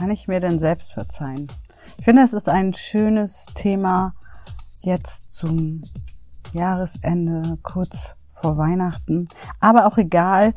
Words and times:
kann 0.00 0.10
ich 0.10 0.28
mir 0.28 0.40
denn 0.40 0.58
selbst 0.58 0.94
verzeihen? 0.94 1.46
Ich 1.98 2.06
finde, 2.06 2.22
es 2.22 2.32
ist 2.32 2.48
ein 2.48 2.72
schönes 2.72 3.44
Thema 3.54 4.14
jetzt 4.80 5.30
zum 5.30 5.84
Jahresende, 6.54 7.58
kurz 7.62 8.14
vor 8.32 8.56
Weihnachten. 8.56 9.26
Aber 9.60 9.86
auch 9.86 9.98
egal, 9.98 10.54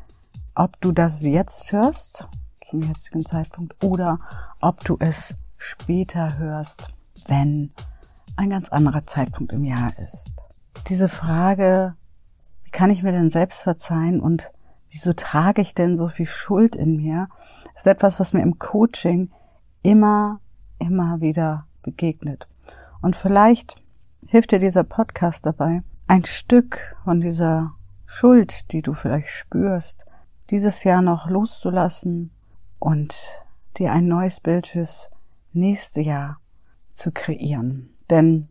ob 0.56 0.80
du 0.80 0.94
das 0.94 1.24
jetzt 1.24 1.74
hörst, 1.74 2.30
zum 2.66 2.84
jetzigen 2.84 3.26
Zeitpunkt, 3.26 3.84
oder 3.84 4.22
ob 4.62 4.82
du 4.86 4.96
es 5.02 5.36
später 5.58 6.38
hörst, 6.38 6.94
wenn 7.28 7.74
ein 8.38 8.50
ganz 8.50 8.70
anderer 8.70 9.06
Zeitpunkt 9.06 9.52
im 9.52 9.66
Jahr 9.66 9.92
ist. 10.00 10.32
Diese 10.88 11.10
Frage, 11.10 11.98
wie 12.64 12.72
kann 12.72 12.90
ich 12.90 13.04
mir 13.04 13.12
denn 13.12 13.30
selbst 13.30 13.64
verzeihen 13.64 14.22
und 14.22 14.54
wieso 14.90 15.12
trage 15.12 15.62
ich 15.62 15.76
denn 15.76 15.98
so 15.98 16.08
viel 16.08 16.28
Schuld 16.28 16.78
in 16.78 16.96
mir, 16.96 17.28
ist 17.76 17.88
etwas, 17.88 18.20
was 18.20 18.34
mir 18.34 18.42
im 18.42 18.60
Coaching 18.60 19.32
immer, 19.82 20.40
immer 20.80 21.22
wieder 21.22 21.68
begegnet. 21.82 22.48
Und 23.02 23.16
vielleicht 23.16 23.76
hilft 24.28 24.52
dir 24.52 24.60
dieser 24.60 24.84
Podcast 24.84 25.46
dabei, 25.46 25.84
ein 26.08 26.26
Stück 26.26 26.96
von 27.04 27.22
dieser 27.22 27.74
Schuld, 28.06 28.72
die 28.72 28.82
du 28.82 28.94
vielleicht 28.94 29.30
spürst, 29.30 30.06
dieses 30.50 30.84
Jahr 30.84 31.02
noch 31.02 31.28
loszulassen 31.28 32.32
und 32.80 33.16
dir 33.78 33.92
ein 33.92 34.08
neues 34.08 34.40
Bild 34.40 34.68
fürs 34.68 35.10
nächste 35.52 36.02
Jahr 36.02 36.40
zu 36.92 37.12
kreieren. 37.12 37.94
Denn 38.10 38.50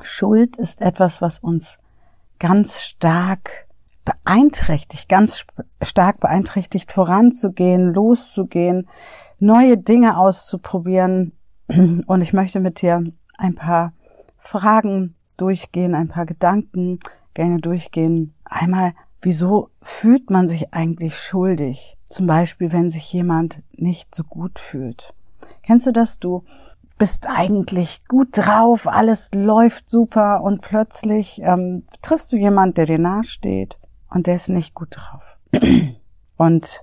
Schuld 0.00 0.56
ist 0.56 0.80
etwas, 0.80 1.20
was 1.20 1.38
uns 1.38 1.78
ganz 2.38 2.82
stark 2.82 3.65
beeinträchtigt, 4.06 5.08
ganz 5.10 5.44
stark 5.82 6.20
beeinträchtigt, 6.20 6.92
voranzugehen, 6.92 7.92
loszugehen, 7.92 8.88
neue 9.38 9.76
Dinge 9.76 10.16
auszuprobieren. 10.16 11.32
Und 12.06 12.22
ich 12.22 12.32
möchte 12.32 12.60
mit 12.60 12.80
dir 12.80 13.04
ein 13.36 13.54
paar 13.54 13.92
Fragen 14.38 15.16
durchgehen, 15.36 15.94
ein 15.94 16.08
paar 16.08 16.24
Gedanken 16.24 17.00
gerne 17.34 17.58
durchgehen. 17.58 18.32
Einmal, 18.44 18.92
wieso 19.20 19.70
fühlt 19.82 20.30
man 20.30 20.48
sich 20.48 20.72
eigentlich 20.72 21.18
schuldig? 21.18 21.98
Zum 22.08 22.26
Beispiel, 22.26 22.72
wenn 22.72 22.88
sich 22.88 23.12
jemand 23.12 23.62
nicht 23.72 24.14
so 24.14 24.22
gut 24.22 24.58
fühlt. 24.60 25.14
Kennst 25.62 25.86
du 25.86 25.92
das? 25.92 26.20
Du 26.20 26.44
bist 26.96 27.26
eigentlich 27.28 28.06
gut 28.06 28.28
drauf, 28.32 28.86
alles 28.86 29.32
läuft 29.34 29.90
super 29.90 30.42
und 30.42 30.62
plötzlich 30.62 31.40
ähm, 31.42 31.82
triffst 32.00 32.32
du 32.32 32.36
jemand, 32.36 32.78
der 32.78 32.86
dir 32.86 33.00
nahesteht 33.00 33.76
und 34.08 34.26
der 34.26 34.36
ist 34.36 34.48
nicht 34.48 34.74
gut 34.74 34.96
drauf. 34.96 35.38
und 36.36 36.82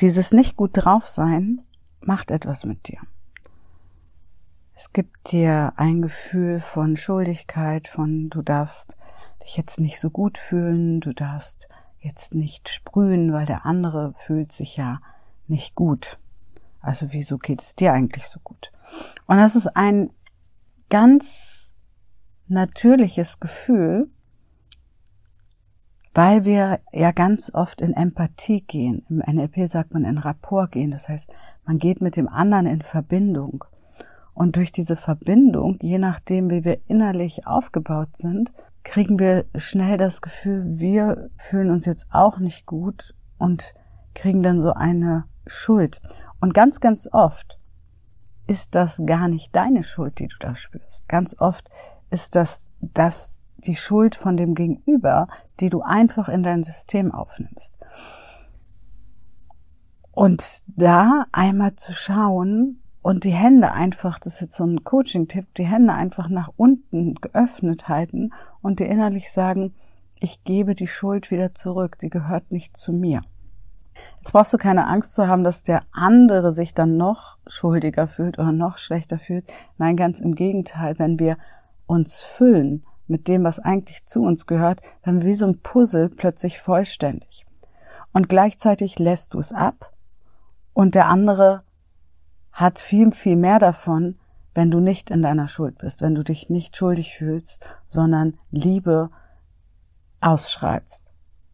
dieses 0.00 0.32
nicht 0.32 0.56
gut 0.56 0.70
drauf 0.74 1.08
sein 1.08 1.62
macht 2.00 2.30
etwas 2.30 2.64
mit 2.64 2.88
dir. 2.88 3.00
Es 4.74 4.92
gibt 4.92 5.30
dir 5.30 5.72
ein 5.76 6.02
Gefühl 6.02 6.58
von 6.58 6.96
Schuldigkeit, 6.96 7.86
von 7.86 8.28
du 8.28 8.42
darfst 8.42 8.96
dich 9.42 9.56
jetzt 9.56 9.78
nicht 9.78 10.00
so 10.00 10.10
gut 10.10 10.36
fühlen, 10.36 11.00
du 11.00 11.12
darfst 11.12 11.68
jetzt 12.00 12.34
nicht 12.34 12.68
sprühen, 12.68 13.32
weil 13.32 13.46
der 13.46 13.64
andere 13.64 14.14
fühlt 14.16 14.52
sich 14.52 14.76
ja 14.76 15.00
nicht 15.46 15.74
gut. 15.74 16.18
Also 16.80 17.12
wieso 17.12 17.38
geht 17.38 17.62
es 17.62 17.76
dir 17.76 17.92
eigentlich 17.92 18.26
so 18.26 18.40
gut? 18.40 18.72
Und 19.26 19.38
das 19.38 19.56
ist 19.56 19.68
ein 19.68 20.10
ganz 20.90 21.72
natürliches 22.46 23.40
Gefühl, 23.40 24.10
weil 26.14 26.44
wir 26.44 26.80
ja 26.92 27.10
ganz 27.10 27.52
oft 27.52 27.80
in 27.80 27.92
Empathie 27.92 28.62
gehen. 28.62 29.04
Im 29.08 29.18
NLP 29.18 29.68
sagt 29.68 29.92
man 29.92 30.04
in 30.04 30.18
Rapport 30.18 30.70
gehen. 30.70 30.92
Das 30.92 31.08
heißt, 31.08 31.28
man 31.66 31.78
geht 31.78 32.00
mit 32.00 32.16
dem 32.16 32.28
anderen 32.28 32.66
in 32.66 32.82
Verbindung. 32.82 33.64
Und 34.32 34.56
durch 34.56 34.72
diese 34.72 34.96
Verbindung, 34.96 35.78
je 35.80 35.98
nachdem, 35.98 36.50
wie 36.50 36.64
wir 36.64 36.78
innerlich 36.88 37.46
aufgebaut 37.46 38.16
sind, 38.16 38.52
kriegen 38.84 39.18
wir 39.18 39.46
schnell 39.56 39.96
das 39.96 40.22
Gefühl, 40.22 40.78
wir 40.78 41.30
fühlen 41.36 41.70
uns 41.70 41.86
jetzt 41.86 42.06
auch 42.10 42.38
nicht 42.38 42.66
gut 42.66 43.14
und 43.38 43.74
kriegen 44.14 44.42
dann 44.42 44.60
so 44.60 44.72
eine 44.72 45.24
Schuld. 45.46 46.00
Und 46.40 46.54
ganz, 46.54 46.80
ganz 46.80 47.08
oft 47.10 47.58
ist 48.46 48.74
das 48.74 49.02
gar 49.06 49.28
nicht 49.28 49.54
deine 49.56 49.82
Schuld, 49.82 50.18
die 50.18 50.28
du 50.28 50.36
da 50.38 50.54
spürst. 50.54 51.08
Ganz 51.08 51.36
oft 51.38 51.68
ist 52.10 52.34
das, 52.34 52.70
das 52.80 53.40
die 53.66 53.76
Schuld 53.76 54.14
von 54.14 54.36
dem 54.36 54.54
Gegenüber, 54.54 55.28
die 55.60 55.70
du 55.70 55.82
einfach 55.82 56.28
in 56.28 56.42
dein 56.42 56.62
System 56.62 57.12
aufnimmst. 57.12 57.74
Und 60.12 60.62
da 60.66 61.26
einmal 61.32 61.74
zu 61.74 61.92
schauen 61.92 62.80
und 63.02 63.24
die 63.24 63.32
Hände 63.32 63.72
einfach, 63.72 64.18
das 64.18 64.34
ist 64.34 64.40
jetzt 64.40 64.56
so 64.56 64.64
ein 64.64 64.84
Coaching-Tipp, 64.84 65.54
die 65.56 65.66
Hände 65.66 65.92
einfach 65.92 66.28
nach 66.28 66.50
unten 66.56 67.16
geöffnet 67.16 67.88
halten 67.88 68.32
und 68.62 68.78
dir 68.78 68.86
innerlich 68.86 69.32
sagen, 69.32 69.74
ich 70.20 70.44
gebe 70.44 70.74
die 70.74 70.86
Schuld 70.86 71.30
wieder 71.30 71.54
zurück, 71.54 71.98
die 71.98 72.08
gehört 72.08 72.50
nicht 72.50 72.76
zu 72.76 72.92
mir. 72.92 73.22
Jetzt 74.20 74.32
brauchst 74.32 74.54
du 74.54 74.56
keine 74.56 74.86
Angst 74.86 75.14
zu 75.14 75.28
haben, 75.28 75.44
dass 75.44 75.64
der 75.64 75.82
andere 75.92 76.50
sich 76.50 76.72
dann 76.72 76.96
noch 76.96 77.36
schuldiger 77.46 78.08
fühlt 78.08 78.38
oder 78.38 78.52
noch 78.52 78.78
schlechter 78.78 79.18
fühlt. 79.18 79.44
Nein, 79.76 79.96
ganz 79.96 80.20
im 80.20 80.34
Gegenteil. 80.34 80.98
Wenn 80.98 81.18
wir 81.18 81.36
uns 81.86 82.22
füllen 82.22 82.86
mit 83.06 83.28
dem, 83.28 83.44
was 83.44 83.58
eigentlich 83.58 84.06
zu 84.06 84.22
uns 84.22 84.46
gehört, 84.46 84.80
dann 85.02 85.22
wie 85.24 85.34
so 85.34 85.46
ein 85.46 85.60
Puzzle 85.60 86.08
plötzlich 86.08 86.60
vollständig. 86.60 87.44
Und 88.12 88.28
gleichzeitig 88.28 88.98
lässt 88.98 89.34
du 89.34 89.38
es 89.38 89.52
ab 89.52 89.92
und 90.72 90.94
der 90.94 91.06
andere 91.06 91.62
hat 92.52 92.78
viel, 92.78 93.12
viel 93.12 93.36
mehr 93.36 93.58
davon, 93.58 94.18
wenn 94.54 94.70
du 94.70 94.78
nicht 94.78 95.10
in 95.10 95.22
deiner 95.22 95.48
Schuld 95.48 95.78
bist, 95.78 96.00
wenn 96.00 96.14
du 96.14 96.22
dich 96.22 96.48
nicht 96.48 96.76
schuldig 96.76 97.14
fühlst, 97.16 97.66
sondern 97.88 98.38
Liebe 98.50 99.10
ausschreibst. 100.20 101.04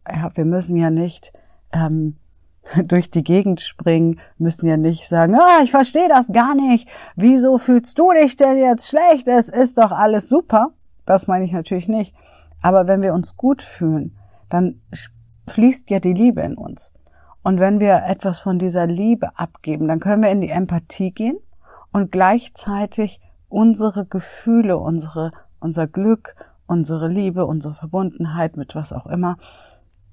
Ja, 0.07 0.31
wir 0.35 0.45
müssen 0.45 0.77
ja 0.77 0.91
nicht 0.91 1.33
ähm, 1.71 2.17
durch 2.85 3.09
die 3.09 3.23
Gegend 3.23 3.61
springen, 3.61 4.19
müssen 4.37 4.67
ja 4.67 4.77
nicht 4.77 5.07
sagen, 5.07 5.35
ah, 5.35 5.61
ich 5.63 5.71
verstehe 5.71 6.07
das 6.07 6.31
gar 6.31 6.55
nicht. 6.55 6.87
Wieso 7.15 7.57
fühlst 7.57 7.97
du 7.97 8.11
dich 8.11 8.35
denn 8.35 8.57
jetzt 8.57 8.89
schlecht? 8.89 9.27
Es 9.27 9.49
ist 9.49 9.77
doch 9.77 9.91
alles 9.91 10.29
super. 10.29 10.73
Das 11.05 11.27
meine 11.27 11.45
ich 11.45 11.51
natürlich 11.51 11.87
nicht. 11.87 12.13
Aber 12.61 12.87
wenn 12.87 13.01
wir 13.01 13.13
uns 13.13 13.37
gut 13.37 13.61
fühlen, 13.61 14.17
dann 14.49 14.81
fließt 15.47 15.89
ja 15.89 15.99
die 15.99 16.13
Liebe 16.13 16.41
in 16.41 16.55
uns. 16.55 16.93
Und 17.43 17.59
wenn 17.59 17.79
wir 17.79 18.03
etwas 18.05 18.39
von 18.39 18.59
dieser 18.59 18.85
Liebe 18.85 19.37
abgeben, 19.37 19.87
dann 19.87 19.99
können 19.99 20.21
wir 20.21 20.29
in 20.29 20.41
die 20.41 20.49
Empathie 20.49 21.11
gehen 21.11 21.37
und 21.91 22.11
gleichzeitig 22.11 23.19
unsere 23.49 24.05
Gefühle, 24.05 24.77
unsere, 24.77 25.31
unser 25.59 25.87
Glück, 25.87 26.35
unsere 26.67 27.07
Liebe, 27.07 27.45
unsere 27.45 27.73
Verbundenheit 27.73 28.57
mit 28.57 28.75
was 28.75 28.93
auch 28.93 29.07
immer 29.07 29.37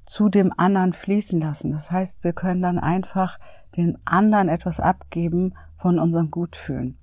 zu 0.05 0.31
dem 0.31 0.53
anderen 0.56 0.94
fließen 0.94 1.38
lassen. 1.41 1.72
Das 1.72 1.91
heißt, 1.91 2.25
wir 2.25 2.32
können 2.32 2.62
dann 2.62 2.78
einfach 2.78 3.38
den 3.76 3.99
anderen 4.06 4.49
etwas 4.49 4.81
abgeben 4.81 5.55
von 5.76 5.99
unserem 5.99 6.31
Gutfühlen. 6.31 6.99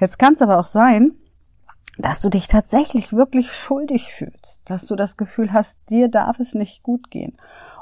Jetzt 0.00 0.18
kann 0.18 0.34
es 0.34 0.42
aber 0.42 0.58
auch 0.58 0.66
sein, 0.66 1.12
dass 1.98 2.20
du 2.20 2.28
dich 2.28 2.48
tatsächlich 2.48 3.12
wirklich 3.12 3.52
schuldig 3.52 4.12
fühlst, 4.12 4.60
dass 4.64 4.86
du 4.86 4.96
das 4.96 5.16
Gefühl 5.16 5.52
hast, 5.52 5.78
dir 5.90 6.08
darf 6.08 6.40
es 6.40 6.54
nicht 6.54 6.82
gut 6.82 7.10
gehen. 7.10 7.36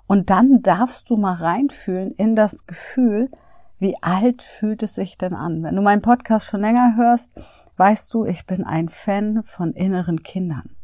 Und 0.07 0.31
dann 0.31 0.63
darfst 0.63 1.09
du 1.11 1.17
mal 1.17 1.35
reinfühlen 1.35 2.13
in 2.17 2.35
das 2.35 2.67
Gefühl, 2.67 3.31
wie 3.79 3.97
alt 4.03 4.43
fühlt 4.43 4.83
es 4.83 4.95
sich 4.95 5.17
denn 5.17 5.35
an? 5.35 5.63
Wenn 5.63 5.77
du 5.77 5.83
meinen 5.83 6.03
Podcast 6.03 6.47
schon 6.47 6.61
länger 6.61 6.97
hörst, 6.97 7.33
weißt 7.77 8.13
du, 8.13 8.27
ich 8.27 8.45
bin 8.47 8.65
ein 8.65 8.89
Fan 8.89 9.43
von 9.45 9.73
inneren 9.73 10.23
Kindern. 10.23 10.77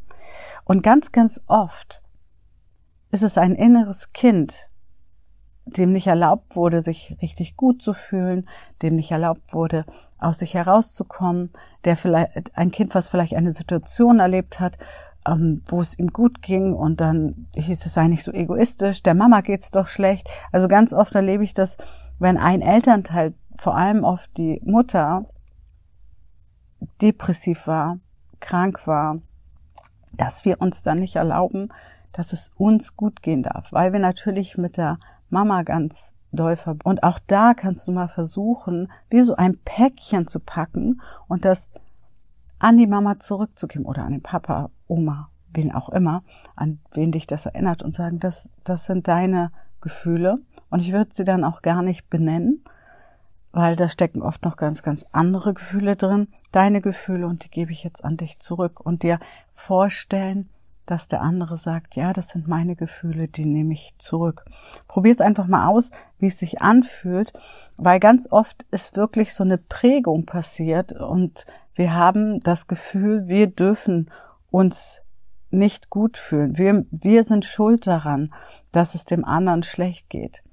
Und 0.63 0.81
ganz, 0.81 1.11
ganz 1.11 1.43
oft 1.47 2.01
ist 3.11 3.23
es 3.23 3.37
ein 3.37 3.55
inneres 3.55 4.13
Kind, 4.13 4.69
dem 5.65 5.91
nicht 5.91 6.07
erlaubt 6.07 6.55
wurde, 6.55 6.81
sich 6.81 7.17
richtig 7.21 7.55
gut 7.55 7.81
zu 7.81 7.93
fühlen, 7.93 8.47
dem 8.81 8.95
nicht 8.95 9.11
erlaubt 9.11 9.53
wurde, 9.53 9.85
aus 10.17 10.39
sich 10.39 10.53
herauszukommen, 10.53 11.51
der 11.87 11.97
vielleicht 11.97 12.55
ein 12.57 12.69
Kind, 12.71 12.93
was 12.93 13.07
vielleicht 13.07 13.33
eine 13.33 13.53
Situation 13.53 14.19
erlebt 14.19 14.59
hat, 14.59 14.77
ähm, 15.25 15.63
wo 15.65 15.79
es 15.79 15.97
ihm 15.97 16.09
gut 16.09 16.41
ging 16.41 16.73
und 16.73 17.01
dann 17.01 17.47
hieß 17.55 17.85
es 17.85 17.93
sei 17.93 18.07
nicht 18.07 18.23
so 18.23 18.31
egoistisch, 18.31 19.03
der 19.03 19.13
Mama 19.13 19.41
geht's 19.41 19.71
doch 19.71 19.87
schlecht. 19.87 20.29
Also 20.51 20.67
ganz 20.67 20.93
oft 20.93 21.15
erlebe 21.15 21.43
ich 21.43 21.53
das, 21.53 21.77
wenn 22.19 22.37
ein 22.37 22.61
Elternteil, 22.61 23.33
vor 23.57 23.75
allem 23.75 24.03
oft 24.03 24.29
die 24.37 24.61
Mutter, 24.65 25.25
depressiv 27.01 27.67
war, 27.67 27.99
krank 28.39 28.85
war, 28.85 29.21
dass 30.11 30.45
wir 30.45 30.61
uns 30.61 30.83
dann 30.83 30.99
nicht 30.99 31.15
erlauben, 31.15 31.69
dass 32.11 32.33
es 32.33 32.51
uns 32.55 32.95
gut 32.95 33.21
gehen 33.21 33.43
darf, 33.43 33.71
weil 33.71 33.93
wir 33.93 33.99
natürlich 33.99 34.57
mit 34.57 34.77
der 34.77 34.99
Mama 35.29 35.63
ganz 35.63 36.13
verbunden. 36.31 36.81
Und 36.83 37.03
auch 37.03 37.19
da 37.27 37.53
kannst 37.53 37.87
du 37.87 37.91
mal 37.91 38.07
versuchen, 38.07 38.91
wie 39.09 39.21
so 39.21 39.35
ein 39.35 39.57
Päckchen 39.63 40.27
zu 40.27 40.39
packen 40.39 41.01
und 41.27 41.45
das 41.45 41.69
an 42.59 42.77
die 42.77 42.87
Mama 42.87 43.19
zurückzugeben 43.19 43.85
oder 43.85 44.03
an 44.03 44.13
den 44.13 44.23
Papa, 44.23 44.69
Oma, 44.87 45.29
wen 45.53 45.71
auch 45.71 45.89
immer, 45.89 46.23
an 46.55 46.79
wen 46.93 47.11
dich 47.11 47.27
das 47.27 47.45
erinnert 47.45 47.83
und 47.83 47.93
sagen, 47.93 48.19
das, 48.19 48.49
das 48.63 48.85
sind 48.85 49.07
deine 49.07 49.51
Gefühle 49.81 50.37
und 50.69 50.79
ich 50.79 50.91
würde 50.91 51.13
sie 51.13 51.23
dann 51.23 51.43
auch 51.43 51.61
gar 51.61 51.81
nicht 51.81 52.09
benennen, 52.09 52.63
weil 53.51 53.75
da 53.75 53.89
stecken 53.89 54.21
oft 54.21 54.43
noch 54.43 54.57
ganz, 54.57 54.83
ganz 54.83 55.05
andere 55.11 55.53
Gefühle 55.53 55.95
drin, 55.95 56.27
deine 56.51 56.81
Gefühle 56.81 57.27
und 57.27 57.45
die 57.45 57.49
gebe 57.49 57.71
ich 57.71 57.83
jetzt 57.83 58.03
an 58.03 58.17
dich 58.17 58.39
zurück 58.39 58.79
und 58.79 59.03
dir 59.03 59.19
vorstellen, 59.53 60.49
dass 60.85 61.09
der 61.09 61.21
andere 61.21 61.57
sagt, 61.57 61.95
ja, 61.95 62.13
das 62.13 62.29
sind 62.29 62.47
meine 62.47 62.75
Gefühle, 62.75 63.27
die 63.27 63.45
nehme 63.45 63.73
ich 63.73 63.93
zurück. 63.97 64.45
Probier 64.87 65.11
es 65.11 65.21
einfach 65.21 65.47
mal 65.47 65.67
aus, 65.67 65.91
wie 66.19 66.27
es 66.27 66.39
sich 66.39 66.61
anfühlt, 66.61 67.33
weil 67.77 67.99
ganz 67.99 68.27
oft 68.31 68.65
ist 68.71 68.95
wirklich 68.95 69.33
so 69.33 69.43
eine 69.43 69.57
Prägung 69.57 70.25
passiert 70.25 70.93
und 70.93 71.45
wir 71.75 71.93
haben 71.93 72.39
das 72.41 72.67
Gefühl, 72.67 73.27
wir 73.27 73.47
dürfen 73.47 74.09
uns 74.49 75.01
nicht 75.49 75.89
gut 75.89 76.17
fühlen. 76.17 76.57
Wir, 76.57 76.85
wir 76.91 77.23
sind 77.23 77.45
schuld 77.45 77.87
daran, 77.87 78.33
dass 78.71 78.95
es 78.95 79.05
dem 79.05 79.23
anderen 79.23 79.63
schlecht 79.63 80.09
geht. 80.09 80.43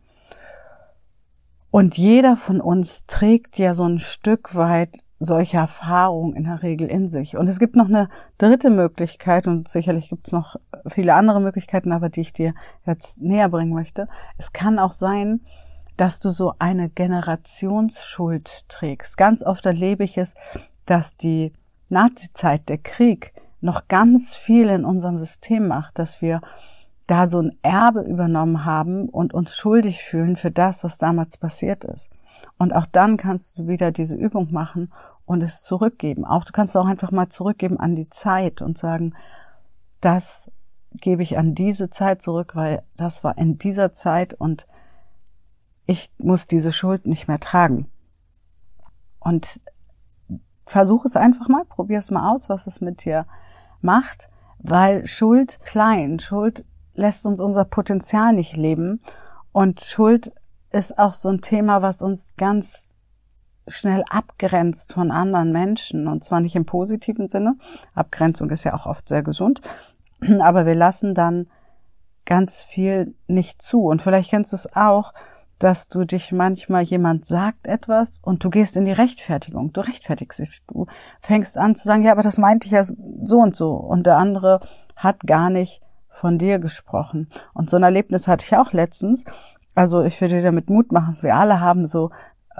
Und 1.70 1.98
jeder 1.98 2.36
von 2.36 2.60
uns 2.60 3.04
trägt 3.06 3.58
ja 3.58 3.74
so 3.74 3.84
ein 3.84 3.98
Stück 3.98 4.54
weit 4.54 5.03
solche 5.20 5.56
Erfahrungen 5.56 6.34
in 6.34 6.44
der 6.44 6.62
Regel 6.62 6.88
in 6.88 7.08
sich. 7.08 7.36
Und 7.36 7.48
es 7.48 7.58
gibt 7.58 7.76
noch 7.76 7.88
eine 7.88 8.08
dritte 8.38 8.70
Möglichkeit, 8.70 9.46
und 9.46 9.68
sicherlich 9.68 10.08
gibt 10.08 10.26
es 10.26 10.32
noch 10.32 10.56
viele 10.86 11.14
andere 11.14 11.40
Möglichkeiten, 11.40 11.92
aber 11.92 12.08
die 12.08 12.22
ich 12.22 12.32
dir 12.32 12.54
jetzt 12.84 13.20
näher 13.20 13.48
bringen 13.48 13.72
möchte. 13.72 14.08
Es 14.38 14.52
kann 14.52 14.78
auch 14.78 14.92
sein, 14.92 15.40
dass 15.96 16.20
du 16.20 16.30
so 16.30 16.54
eine 16.58 16.88
Generationsschuld 16.88 18.68
trägst. 18.68 19.16
Ganz 19.16 19.42
oft 19.44 19.64
erlebe 19.64 20.04
ich 20.04 20.18
es, 20.18 20.34
dass 20.86 21.16
die 21.16 21.52
Nazizeit, 21.88 22.68
der 22.68 22.78
Krieg, 22.78 23.32
noch 23.60 23.88
ganz 23.88 24.34
viel 24.34 24.68
in 24.68 24.84
unserem 24.84 25.16
System 25.16 25.68
macht, 25.68 25.98
dass 25.98 26.20
wir 26.20 26.40
da 27.06 27.26
so 27.26 27.40
ein 27.40 27.56
Erbe 27.62 28.02
übernommen 28.02 28.64
haben 28.64 29.08
und 29.08 29.34
uns 29.34 29.56
schuldig 29.56 30.02
fühlen 30.02 30.36
für 30.36 30.50
das, 30.50 30.84
was 30.84 30.98
damals 30.98 31.36
passiert 31.36 31.84
ist. 31.84 32.10
Und 32.58 32.74
auch 32.74 32.86
dann 32.86 33.16
kannst 33.16 33.58
du 33.58 33.66
wieder 33.66 33.90
diese 33.92 34.14
Übung 34.14 34.52
machen 34.52 34.92
und 35.26 35.42
es 35.42 35.62
zurückgeben. 35.62 36.24
Auch 36.24 36.44
du 36.44 36.52
kannst 36.52 36.76
auch 36.76 36.86
einfach 36.86 37.10
mal 37.10 37.28
zurückgeben 37.28 37.78
an 37.78 37.96
die 37.96 38.08
Zeit 38.10 38.62
und 38.62 38.78
sagen, 38.78 39.14
das 40.00 40.50
gebe 40.92 41.22
ich 41.22 41.38
an 41.38 41.54
diese 41.54 41.90
Zeit 41.90 42.22
zurück, 42.22 42.54
weil 42.54 42.82
das 42.96 43.24
war 43.24 43.36
in 43.38 43.58
dieser 43.58 43.92
Zeit 43.92 44.34
und 44.34 44.66
ich 45.86 46.12
muss 46.18 46.46
diese 46.46 46.72
Schuld 46.72 47.06
nicht 47.06 47.28
mehr 47.28 47.40
tragen. 47.40 47.90
Und 49.18 49.60
versuch 50.66 51.04
es 51.04 51.16
einfach 51.16 51.48
mal, 51.48 51.64
probier 51.64 51.98
es 51.98 52.10
mal 52.10 52.32
aus, 52.32 52.48
was 52.48 52.66
es 52.66 52.80
mit 52.80 53.04
dir 53.04 53.26
macht, 53.80 54.28
weil 54.58 55.06
Schuld 55.06 55.60
klein, 55.64 56.18
Schuld 56.20 56.64
lässt 56.94 57.26
uns 57.26 57.40
unser 57.40 57.64
Potenzial 57.64 58.32
nicht 58.32 58.56
leben 58.56 59.00
und 59.52 59.80
Schuld 59.80 60.32
ist 60.74 60.98
auch 60.98 61.12
so 61.12 61.28
ein 61.28 61.40
Thema, 61.40 61.82
was 61.82 62.02
uns 62.02 62.36
ganz 62.36 62.94
schnell 63.66 64.04
abgrenzt 64.10 64.92
von 64.92 65.10
anderen 65.10 65.52
Menschen 65.52 66.06
und 66.06 66.22
zwar 66.22 66.40
nicht 66.40 66.56
im 66.56 66.66
positiven 66.66 67.28
Sinne. 67.28 67.56
Abgrenzung 67.94 68.50
ist 68.50 68.64
ja 68.64 68.74
auch 68.74 68.86
oft 68.86 69.08
sehr 69.08 69.22
gesund, 69.22 69.62
aber 70.40 70.66
wir 70.66 70.74
lassen 70.74 71.14
dann 71.14 71.46
ganz 72.26 72.62
viel 72.62 73.14
nicht 73.26 73.62
zu 73.62 73.84
und 73.84 74.02
vielleicht 74.02 74.30
kennst 74.30 74.52
du 74.52 74.56
es 74.56 74.76
auch, 74.76 75.12
dass 75.58 75.88
du 75.88 76.04
dich 76.04 76.32
manchmal 76.32 76.82
jemand 76.82 77.24
sagt 77.24 77.66
etwas 77.66 78.20
und 78.22 78.44
du 78.44 78.50
gehst 78.50 78.76
in 78.76 78.84
die 78.84 78.92
Rechtfertigung. 78.92 79.72
Du 79.72 79.80
rechtfertigst 79.80 80.40
dich. 80.40 80.62
Du 80.66 80.86
fängst 81.20 81.56
an 81.56 81.74
zu 81.74 81.84
sagen, 81.84 82.02
ja, 82.02 82.12
aber 82.12 82.22
das 82.22 82.38
meinte 82.38 82.66
ich 82.66 82.72
ja 82.72 82.82
so 82.82 83.38
und 83.38 83.54
so. 83.54 83.72
Und 83.72 84.04
der 84.04 84.16
andere 84.16 84.60
hat 84.96 85.20
gar 85.20 85.50
nicht 85.50 85.80
von 86.08 86.38
dir 86.38 86.58
gesprochen. 86.58 87.28
Und 87.54 87.70
so 87.70 87.76
ein 87.76 87.82
Erlebnis 87.82 88.28
hatte 88.28 88.44
ich 88.44 88.56
auch 88.56 88.72
letztens. 88.72 89.24
Also 89.74 90.02
ich 90.04 90.20
würde 90.20 90.36
dir 90.36 90.42
damit 90.42 90.70
Mut 90.70 90.92
machen. 90.92 91.18
Wir 91.20 91.34
alle 91.34 91.60
haben 91.60 91.86
so 91.86 92.10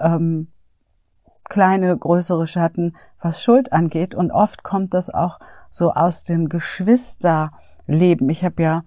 ähm, 0.00 0.49
kleine, 1.44 1.96
größere 1.96 2.46
Schatten, 2.46 2.96
was 3.20 3.43
Schuld 3.43 3.72
angeht. 3.72 4.14
Und 4.14 4.31
oft 4.32 4.62
kommt 4.62 4.94
das 4.94 5.11
auch 5.11 5.38
so 5.70 5.93
aus 5.93 6.25
dem 6.25 6.49
Geschwisterleben. 6.49 8.28
Ich 8.28 8.44
habe 8.44 8.62
ja 8.62 8.82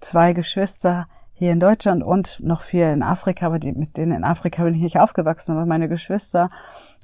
zwei 0.00 0.32
Geschwister, 0.32 1.06
hier 1.42 1.50
in 1.50 1.58
Deutschland 1.58 2.04
und 2.04 2.38
noch 2.44 2.60
viel 2.60 2.84
in 2.84 3.02
Afrika, 3.02 3.46
aber 3.46 3.58
die, 3.58 3.72
mit 3.72 3.96
denen 3.96 4.12
in 4.12 4.22
Afrika 4.22 4.62
bin 4.62 4.76
ich 4.76 4.80
nicht 4.80 5.00
aufgewachsen, 5.00 5.56
aber 5.56 5.66
meine 5.66 5.88
Geschwister 5.88 6.50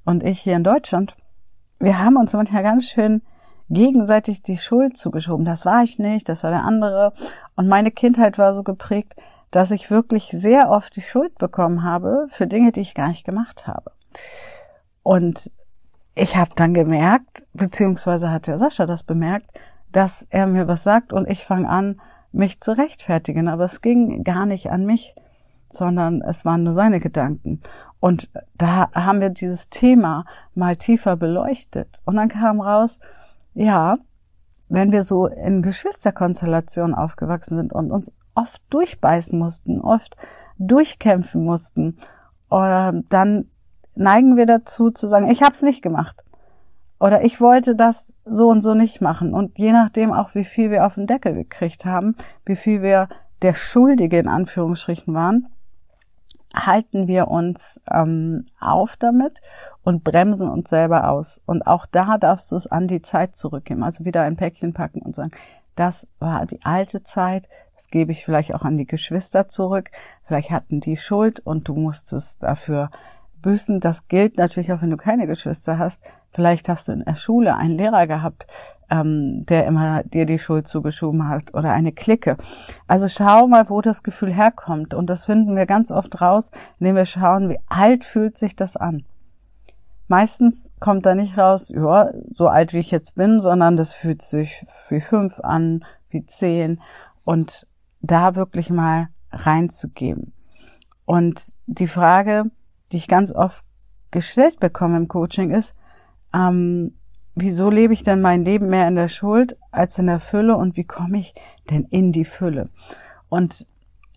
und 0.04 0.22
ich 0.22 0.38
hier 0.38 0.54
in 0.54 0.62
Deutschland, 0.62 1.16
wir 1.80 1.98
haben 1.98 2.16
uns 2.16 2.34
manchmal 2.34 2.62
ganz 2.62 2.84
schön 2.84 3.22
gegenseitig 3.69 4.42
die 4.42 4.56
Schuld 4.56 4.96
zugeschoben. 4.96 5.44
Das 5.44 5.66
war 5.66 5.82
ich 5.82 5.98
nicht, 5.98 6.28
das 6.28 6.44
war 6.44 6.52
der 6.52 6.62
andere. 6.62 7.12
Und 7.56 7.66
meine 7.66 7.90
Kindheit 7.90 8.38
war 8.38 8.54
so 8.54 8.62
geprägt, 8.62 9.16
dass 9.50 9.70
ich 9.70 9.90
wirklich 9.90 10.28
sehr 10.30 10.70
oft 10.70 10.94
die 10.96 11.02
Schuld 11.02 11.36
bekommen 11.38 11.82
habe 11.82 12.26
für 12.28 12.46
Dinge, 12.46 12.72
die 12.72 12.80
ich 12.80 12.94
gar 12.94 13.08
nicht 13.08 13.24
gemacht 13.24 13.66
habe. 13.66 13.92
Und 15.02 15.50
ich 16.14 16.36
habe 16.36 16.50
dann 16.56 16.74
gemerkt, 16.74 17.46
beziehungsweise 17.52 18.30
hat 18.30 18.46
der 18.46 18.58
Sascha 18.58 18.86
das 18.86 19.04
bemerkt, 19.04 19.50
dass 19.92 20.26
er 20.30 20.46
mir 20.46 20.68
was 20.68 20.82
sagt 20.82 21.12
und 21.12 21.28
ich 21.28 21.44
fange 21.44 21.68
an, 21.68 22.00
mich 22.32 22.60
zu 22.60 22.76
rechtfertigen, 22.76 23.48
aber 23.48 23.64
es 23.64 23.80
ging 23.80 24.22
gar 24.22 24.44
nicht 24.44 24.70
an 24.70 24.84
mich, 24.84 25.14
sondern 25.70 26.22
es 26.22 26.44
waren 26.44 26.62
nur 26.62 26.72
seine 26.72 27.00
Gedanken. 27.00 27.60
Und 28.00 28.30
da 28.56 28.90
haben 28.92 29.20
wir 29.20 29.30
dieses 29.30 29.70
Thema 29.70 30.24
mal 30.54 30.76
tiefer 30.76 31.16
beleuchtet. 31.16 32.00
Und 32.04 32.16
dann 32.16 32.28
kam 32.28 32.60
raus, 32.60 33.00
ja, 33.54 33.98
wenn 34.68 34.92
wir 34.92 35.02
so 35.02 35.26
in 35.26 35.62
Geschwisterkonstellationen 35.62 36.94
aufgewachsen 36.94 37.56
sind 37.56 37.72
und 37.72 37.90
uns 37.90 38.12
oft 38.38 38.62
durchbeißen 38.70 39.38
mussten, 39.38 39.81
oft 39.81 40.17
durchkämpfen 40.58 41.44
mussten, 41.44 41.99
äh, 42.50 42.93
dann 43.08 43.50
neigen 43.94 44.37
wir 44.37 44.46
dazu 44.46 44.90
zu 44.90 45.08
sagen, 45.08 45.29
ich 45.29 45.43
habe 45.43 45.52
es 45.52 45.62
nicht 45.62 45.82
gemacht. 45.82 46.25
Oder 47.00 47.25
ich 47.25 47.40
wollte 47.40 47.76
das 47.76 48.17
so 48.25 48.49
und 48.49 48.61
so 48.61 48.75
nicht 48.75 49.00
machen. 49.00 49.35
Und 49.35 49.58
je 49.58 49.73
nachdem 49.73 50.12
auch, 50.12 50.35
wie 50.35 50.44
viel 50.44 50.70
wir 50.70 50.87
auf 50.87 50.94
den 50.94 51.06
Deckel 51.06 51.35
gekriegt 51.35 51.85
haben, 51.85 52.17
wie 52.44 52.56
viel 52.56 52.82
wir 52.82 53.08
der 53.43 53.55
Schuldige 53.55 54.19
in 54.19 54.29
Anführungsstrichen 54.29 55.14
waren, 55.14 55.49
halten 56.55 57.06
wir 57.06 57.29
uns 57.29 57.81
ähm, 57.93 58.46
auf 58.58 58.96
damit 58.96 59.40
und 59.85 60.02
bremsen 60.02 60.49
uns 60.49 60.70
selber 60.70 61.11
aus. 61.11 61.40
Und 61.46 61.67
auch 61.67 61.87
da 61.87 62.19
darfst 62.19 62.50
du 62.50 62.56
es 62.56 62.67
an 62.67 62.88
die 62.88 63.02
Zeit 63.02 63.37
zurückgeben. 63.37 63.85
Also 63.85 64.05
wieder 64.05 64.23
ein 64.23 64.37
Päckchen 64.37 64.73
packen 64.73 65.02
und 65.02 65.14
sagen, 65.14 65.31
das 65.76 66.08
war 66.19 66.46
die 66.46 66.64
alte 66.64 67.02
Zeit, 67.05 67.49
das 67.78 67.86
gebe 67.86 68.10
ich 68.10 68.25
vielleicht 68.25 68.56
auch 68.56 68.62
an 68.62 68.76
die 68.76 68.88
Geschwister 68.88 69.46
zurück. 69.46 69.92
Vielleicht 70.25 70.50
hatten 70.50 70.80
die 70.80 70.96
Schuld 70.96 71.38
und 71.38 71.69
du 71.69 71.76
musstest 71.76 72.42
dafür 72.42 72.90
büßen. 73.40 73.78
Das 73.78 74.08
gilt 74.08 74.36
natürlich 74.36 74.72
auch, 74.72 74.82
wenn 74.82 74.90
du 74.90 74.96
keine 74.96 75.28
Geschwister 75.28 75.78
hast. 75.78 76.02
Vielleicht 76.32 76.69
hast 76.69 76.88
du 76.88 76.92
in 76.92 77.04
der 77.04 77.14
Schule 77.14 77.54
einen 77.54 77.78
Lehrer 77.78 78.08
gehabt, 78.08 78.49
ähm, 78.90 79.47
der 79.47 79.64
immer 79.66 80.02
dir 80.02 80.26
die 80.26 80.40
Schuld 80.40 80.66
zugeschoben 80.66 81.28
hat 81.28 81.54
oder 81.54 81.70
eine 81.70 81.92
Clique. 81.92 82.37
Also 82.88 83.06
schau 83.06 83.47
mal, 83.47 83.70
wo 83.70 83.80
das 83.80 84.02
Gefühl 84.02 84.35
herkommt. 84.35 84.92
Und 84.92 85.08
das 85.08 85.26
finden 85.26 85.54
wir 85.54 85.66
ganz 85.66 85.92
oft 85.92 86.20
raus, 86.20 86.50
indem 86.80 86.97
wir 86.97 87.04
schauen, 87.04 87.49
wie 87.49 87.61
alt 87.68 88.02
fühlt 88.02 88.37
sich 88.37 88.56
das 88.56 88.76
an. 88.76 89.04
Meistens 90.08 90.73
kommt 90.80 91.06
da 91.06 91.14
nicht 91.14 91.38
raus, 91.38 91.68
ja, 91.68 92.11
so 92.32 92.49
alt 92.49 92.73
wie 92.73 92.78
ich 92.78 92.90
jetzt 92.90 93.14
bin, 93.14 93.38
sondern 93.38 93.76
das 93.76 93.92
fühlt 93.92 94.23
sich 94.23 94.64
wie 94.88 95.00
fünf 95.00 95.38
an, 95.38 95.85
wie 96.11 96.26
zehn. 96.26 96.80
Und 97.28 97.67
da 98.00 98.35
wirklich 98.35 98.71
mal 98.71 99.09
reinzugeben. 99.33 100.33
Und 101.05 101.55
die 101.67 101.87
Frage, 101.87 102.50
die 102.93 102.99
ich 102.99 103.09
ganz 103.09 103.33
oft 103.33 103.64
gestellt 104.11 104.61
bekomme 104.61 104.97
im 104.97 105.09
Coaching 105.09 105.50
ist, 105.50 105.75
ähm, 106.35 106.99
wieso 107.35 107.71
lebe 107.71 107.93
ich 107.93 108.02
denn 108.02 108.21
mein 108.21 108.45
Leben 108.45 108.69
mehr 108.69 108.88
in 108.88 108.95
der 108.95 109.09
Schuld 109.09 109.57
als 109.71 109.99
in 109.99 110.07
der 110.07 110.21
Fülle 110.21 110.57
und 110.57 110.76
wie 110.76 110.85
komme 110.85 111.19
ich 111.19 111.35
denn 111.71 111.85
in 111.85 112.12
die 112.12 112.25
Fülle? 112.25 112.71
Und 113.28 113.67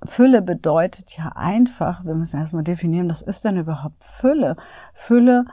Fülle 0.04 0.42
bedeutet 0.42 1.16
ja 1.18 1.34
einfach, 1.36 2.04
wir 2.06 2.16
müssen 2.16 2.40
erstmal 2.40 2.64
definieren, 2.64 3.10
was 3.10 3.22
ist 3.22 3.46
denn 3.46 3.58
überhaupt 3.58 4.04
Fülle? 4.04 4.56
Fülle 4.94 5.46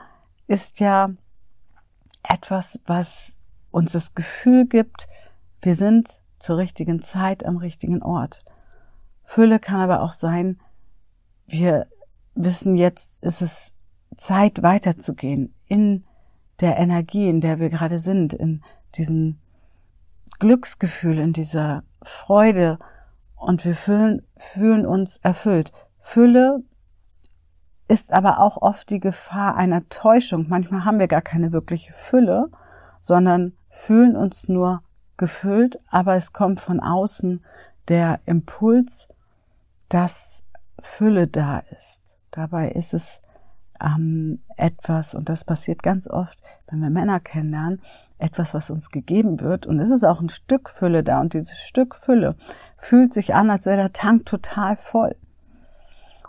ist 0.47 0.79
ja 0.79 1.11
etwas, 2.23 2.79
was 2.85 3.37
uns 3.71 3.91
das 3.91 4.15
Gefühl 4.15 4.65
gibt, 4.65 5.07
wir 5.61 5.75
sind 5.75 6.21
zur 6.39 6.57
richtigen 6.57 7.01
Zeit 7.01 7.45
am 7.45 7.57
richtigen 7.57 8.01
Ort. 8.01 8.43
Fülle 9.23 9.59
kann 9.59 9.81
aber 9.81 10.01
auch 10.01 10.13
sein, 10.13 10.59
wir 11.45 11.87
wissen 12.35 12.75
jetzt, 12.75 13.23
ist 13.23 13.41
es 13.41 13.73
Zeit 14.15 14.63
weiterzugehen 14.63 15.53
in 15.67 16.05
der 16.61 16.77
Energie, 16.77 17.29
in 17.29 17.41
der 17.41 17.59
wir 17.59 17.69
gerade 17.69 17.99
sind, 17.99 18.33
in 18.33 18.63
diesem 18.95 19.39
Glücksgefühl, 20.39 21.19
in 21.19 21.33
dieser 21.33 21.83
Freude 22.01 22.79
und 23.35 23.65
wir 23.65 23.75
fühlen, 23.75 24.21
fühlen 24.37 24.85
uns 24.85 25.17
erfüllt. 25.17 25.71
Fülle 25.99 26.63
ist 27.87 28.13
aber 28.13 28.39
auch 28.39 28.57
oft 28.61 28.89
die 28.89 28.99
Gefahr 28.99 29.55
einer 29.55 29.87
Täuschung. 29.89 30.47
Manchmal 30.49 30.85
haben 30.85 30.99
wir 30.99 31.07
gar 31.07 31.21
keine 31.21 31.51
wirkliche 31.51 31.91
Fülle, 31.93 32.49
sondern 33.01 33.53
fühlen 33.69 34.15
uns 34.15 34.47
nur 34.47 34.83
gefüllt, 35.19 35.79
aber 35.89 36.15
es 36.15 36.33
kommt 36.33 36.59
von 36.59 36.79
außen 36.79 37.45
der 37.87 38.19
Impuls, 38.25 39.07
dass 39.89 40.43
Fülle 40.81 41.27
da 41.27 41.59
ist. 41.77 42.17
Dabei 42.31 42.69
ist 42.71 42.95
es 42.95 43.21
ähm, 43.83 44.41
etwas, 44.57 45.13
und 45.13 45.29
das 45.29 45.45
passiert 45.45 45.83
ganz 45.83 46.09
oft, 46.09 46.39
wenn 46.67 46.79
wir 46.79 46.89
Männer 46.89 47.19
kennenlernen, 47.19 47.81
etwas, 48.17 48.53
was 48.53 48.69
uns 48.69 48.89
gegeben 48.89 49.39
wird. 49.39 49.65
Und 49.65 49.79
es 49.79 49.89
ist 49.89 50.03
auch 50.03 50.21
ein 50.21 50.29
Stück 50.29 50.69
Fülle 50.69 51.03
da. 51.03 51.21
Und 51.21 51.33
dieses 51.33 51.59
Stück 51.59 51.95
Fülle 51.95 52.35
fühlt 52.77 53.13
sich 53.13 53.33
an, 53.33 53.49
als 53.49 53.65
wäre 53.65 53.77
der 53.77 53.93
Tank 53.93 54.25
total 54.25 54.75
voll. 54.75 55.15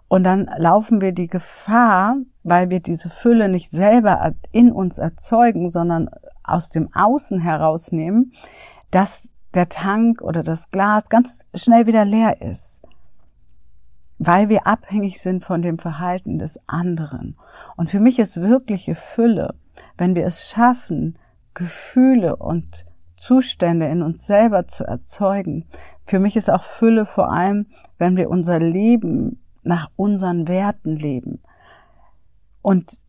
Und 0.09 0.25
dann 0.25 0.50
laufen 0.56 1.00
wir 1.00 1.12
die 1.12 1.28
Gefahr, 1.28 2.16
weil 2.42 2.70
wir 2.70 2.80
diese 2.80 3.11
Fülle 3.11 3.49
nicht 3.49 3.70
selber 3.70 4.35
in 4.50 4.73
uns 4.73 4.99
erzeugen, 4.99 5.70
sondern 5.70 6.11
aus 6.42 6.70
dem 6.70 6.92
Außen 6.94 7.40
herausnehmen, 7.40 8.32
dass 8.90 9.30
der 9.54 9.68
Tank 9.68 10.23
oder 10.23 10.42
das 10.42 10.70
Glas 10.70 11.09
ganz 11.09 11.47
schnell 11.54 11.87
wieder 11.87 12.04
leer 12.04 12.40
ist, 12.40 12.82
weil 14.18 14.49
wir 14.49 14.66
abhängig 14.66 15.20
sind 15.20 15.44
von 15.44 15.62
dem 15.62 15.78
Verhalten 15.78 16.38
des 16.38 16.59
anderen. 16.66 17.37
Und 17.76 17.90
für 17.90 18.00
mich 18.00 18.18
ist 18.18 18.40
wirkliche 18.40 18.94
Fülle, 18.94 19.54
wenn 19.97 20.14
wir 20.14 20.26
es 20.26 20.49
schaffen, 20.49 21.18
Gefühle 21.54 22.37
und 22.37 22.85
Zustände 23.16 23.87
in 23.87 24.02
uns 24.02 24.26
selber 24.26 24.66
zu 24.66 24.85
erzeugen. 24.85 25.66
Für 26.04 26.18
mich 26.18 26.37
ist 26.37 26.50
auch 26.50 26.62
Fülle 26.62 27.04
vor 27.04 27.30
allem, 27.30 27.66
wenn 27.99 28.16
wir 28.16 28.30
unser 28.30 28.59
Leben 28.59 29.42
nach 29.62 29.90
unseren 29.97 30.49
Werten 30.49 30.97
leben. 30.97 31.42
Und 32.62 33.02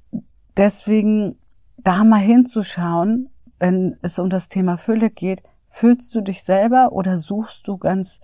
deswegen 0.58 1.38
da 1.78 2.04
mal 2.04 2.20
hinzuschauen, 2.20 3.30
wenn 3.60 3.98
es 4.02 4.20
um 4.20 4.30
das 4.30 4.50
Thema 4.50 4.78
Fülle 4.78 5.10
geht, 5.10 5.42
fühlst 5.72 6.14
du 6.14 6.22
dich 6.22 6.44
selber 6.44 6.92
oder 6.92 7.18
suchst 7.18 7.68
du 7.68 7.78
ganz 7.78 8.20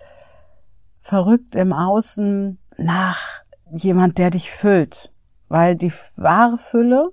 verrückt 1.00 1.56
im 1.56 1.72
Außen 1.72 2.58
nach 2.76 3.42
jemand, 3.72 4.18
der 4.18 4.30
dich 4.30 4.52
füllt? 4.52 5.12
Weil 5.48 5.74
die 5.74 5.92
wahre 6.16 6.58
Fülle 6.58 7.10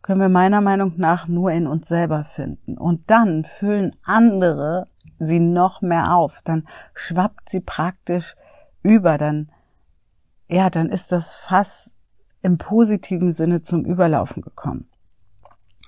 können 0.00 0.20
wir 0.20 0.28
meiner 0.28 0.60
Meinung 0.60 0.94
nach 0.96 1.26
nur 1.28 1.50
in 1.50 1.66
uns 1.66 1.88
selber 1.88 2.24
finden. 2.24 2.78
Und 2.78 3.10
dann 3.10 3.44
füllen 3.44 3.96
andere 4.04 4.86
sie 5.18 5.40
noch 5.40 5.82
mehr 5.82 6.14
auf. 6.14 6.42
Dann 6.44 6.68
schwappt 6.94 7.48
sie 7.48 7.60
praktisch 7.60 8.36
über. 8.82 9.18
Dann, 9.18 9.50
ja, 10.46 10.70
dann 10.70 10.90
ist 10.90 11.10
das 11.10 11.34
Fass 11.34 11.96
im 12.40 12.58
positiven 12.58 13.32
Sinne 13.32 13.62
zum 13.62 13.84
Überlaufen 13.84 14.42
gekommen. 14.42 14.88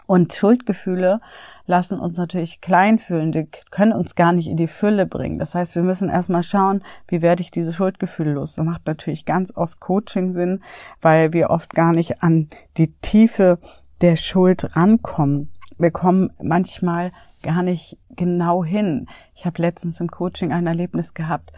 Und 0.07 0.33
Schuldgefühle 0.33 1.21
lassen 1.67 1.99
uns 1.99 2.17
natürlich 2.17 2.61
klein 2.61 2.99
fühlen, 2.99 3.33
die 3.33 3.49
können 3.71 3.93
uns 3.93 4.15
gar 4.15 4.33
nicht 4.33 4.47
in 4.47 4.57
die 4.57 4.69
Fülle 4.69 5.05
bringen. 5.05 5.39
Das 5.39 5.55
heißt, 5.55 5.75
wir 5.75 5.83
müssen 5.83 6.09
erstmal 6.09 6.45
schauen, 6.45 6.83
wie 7.09 7.23
werde 7.23 7.43
ich 7.43 7.51
diese 7.51 7.73
Schuldgefühle 7.73 8.33
los. 8.33 8.55
Da 8.55 8.63
macht 8.63 8.87
natürlich 8.87 9.25
ganz 9.25 9.55
oft 9.57 9.81
Coaching 9.81 10.31
Sinn, 10.31 10.63
weil 11.01 11.33
wir 11.33 11.51
oft 11.51 11.75
gar 11.75 11.93
nicht 11.93 12.23
an 12.23 12.49
die 12.77 12.93
Tiefe 12.93 13.59
der 14.01 14.17
Schuld 14.17 14.77
rankommen. 14.77 15.51
Wir 15.79 15.91
kommen 15.91 16.33
manchmal 16.41 17.13
gar 17.43 17.63
nicht 17.63 17.99
genau 18.11 18.65
hin. 18.65 19.07
Ich 19.35 19.45
habe 19.45 19.61
letztens 19.61 20.01
im 20.01 20.11
Coaching 20.11 20.53
ein 20.53 20.67
Erlebnis 20.67 21.15
gehabt, 21.15 21.53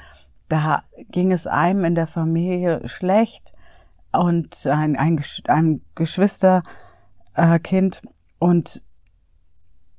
da 0.48 0.82
ging 1.10 1.32
es 1.32 1.46
einem 1.46 1.84
in 1.84 1.94
der 1.94 2.06
Familie 2.06 2.88
schlecht 2.88 3.52
und 4.12 4.66
ein, 4.66 4.96
ein, 4.96 5.22
ein 5.46 5.82
Geschwisterkind 5.94 8.00
und 8.38 8.82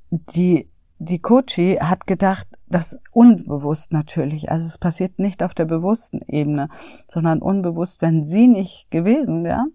die, 0.09 0.69
die 0.97 1.19
Coachie 1.19 1.79
hat 1.79 2.07
gedacht, 2.07 2.47
das 2.67 2.99
unbewusst 3.11 3.93
natürlich, 3.93 4.51
also 4.51 4.65
es 4.65 4.77
passiert 4.77 5.19
nicht 5.19 5.43
auf 5.43 5.53
der 5.53 5.65
bewussten 5.65 6.21
Ebene, 6.27 6.69
sondern 7.07 7.41
unbewusst, 7.41 8.01
wenn 8.01 8.25
sie 8.25 8.47
nicht 8.47 8.89
gewesen 8.91 9.43
wäre, 9.43 9.65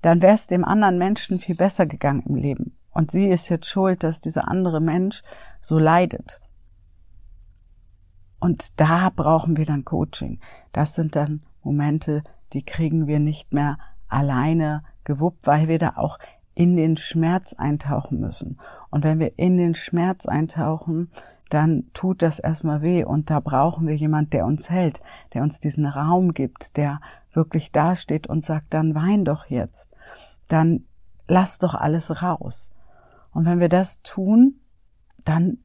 dann 0.00 0.22
wäre 0.22 0.34
es 0.34 0.46
dem 0.46 0.64
anderen 0.64 0.98
Menschen 0.98 1.38
viel 1.38 1.56
besser 1.56 1.86
gegangen 1.86 2.22
im 2.26 2.36
Leben. 2.36 2.76
Und 2.90 3.10
sie 3.10 3.26
ist 3.26 3.48
jetzt 3.48 3.66
schuld, 3.66 4.04
dass 4.04 4.20
dieser 4.20 4.48
andere 4.48 4.80
Mensch 4.80 5.22
so 5.60 5.78
leidet. 5.78 6.40
Und 8.38 8.78
da 8.78 9.10
brauchen 9.14 9.56
wir 9.56 9.64
dann 9.64 9.84
Coaching. 9.84 10.40
Das 10.72 10.94
sind 10.94 11.16
dann 11.16 11.42
Momente, 11.62 12.22
die 12.52 12.62
kriegen 12.62 13.06
wir 13.06 13.18
nicht 13.18 13.52
mehr 13.54 13.78
alleine 14.06 14.84
gewuppt, 15.04 15.46
weil 15.46 15.68
wir 15.68 15.78
da 15.78 15.94
auch 15.96 16.18
in 16.54 16.76
den 16.76 16.96
Schmerz 16.96 17.52
eintauchen 17.54 18.20
müssen. 18.20 18.58
Und 18.90 19.04
wenn 19.04 19.18
wir 19.18 19.38
in 19.38 19.56
den 19.56 19.74
Schmerz 19.74 20.26
eintauchen, 20.26 21.10
dann 21.50 21.90
tut 21.92 22.22
das 22.22 22.38
erstmal 22.38 22.82
weh 22.82 23.04
und 23.04 23.30
da 23.30 23.40
brauchen 23.40 23.86
wir 23.86 23.96
jemand, 23.96 24.32
der 24.32 24.46
uns 24.46 24.70
hält, 24.70 25.02
der 25.34 25.42
uns 25.42 25.60
diesen 25.60 25.86
Raum 25.86 26.32
gibt, 26.32 26.76
der 26.76 27.00
wirklich 27.32 27.72
dasteht 27.72 28.26
und 28.26 28.42
sagt, 28.42 28.72
dann 28.72 28.94
wein 28.94 29.24
doch 29.24 29.46
jetzt 29.46 29.94
dann 30.48 30.84
lass 31.26 31.58
doch 31.58 31.74
alles 31.74 32.22
raus. 32.22 32.72
Und 33.32 33.46
wenn 33.46 33.60
wir 33.60 33.68
das 33.68 34.02
tun, 34.02 34.60
dann 35.24 35.58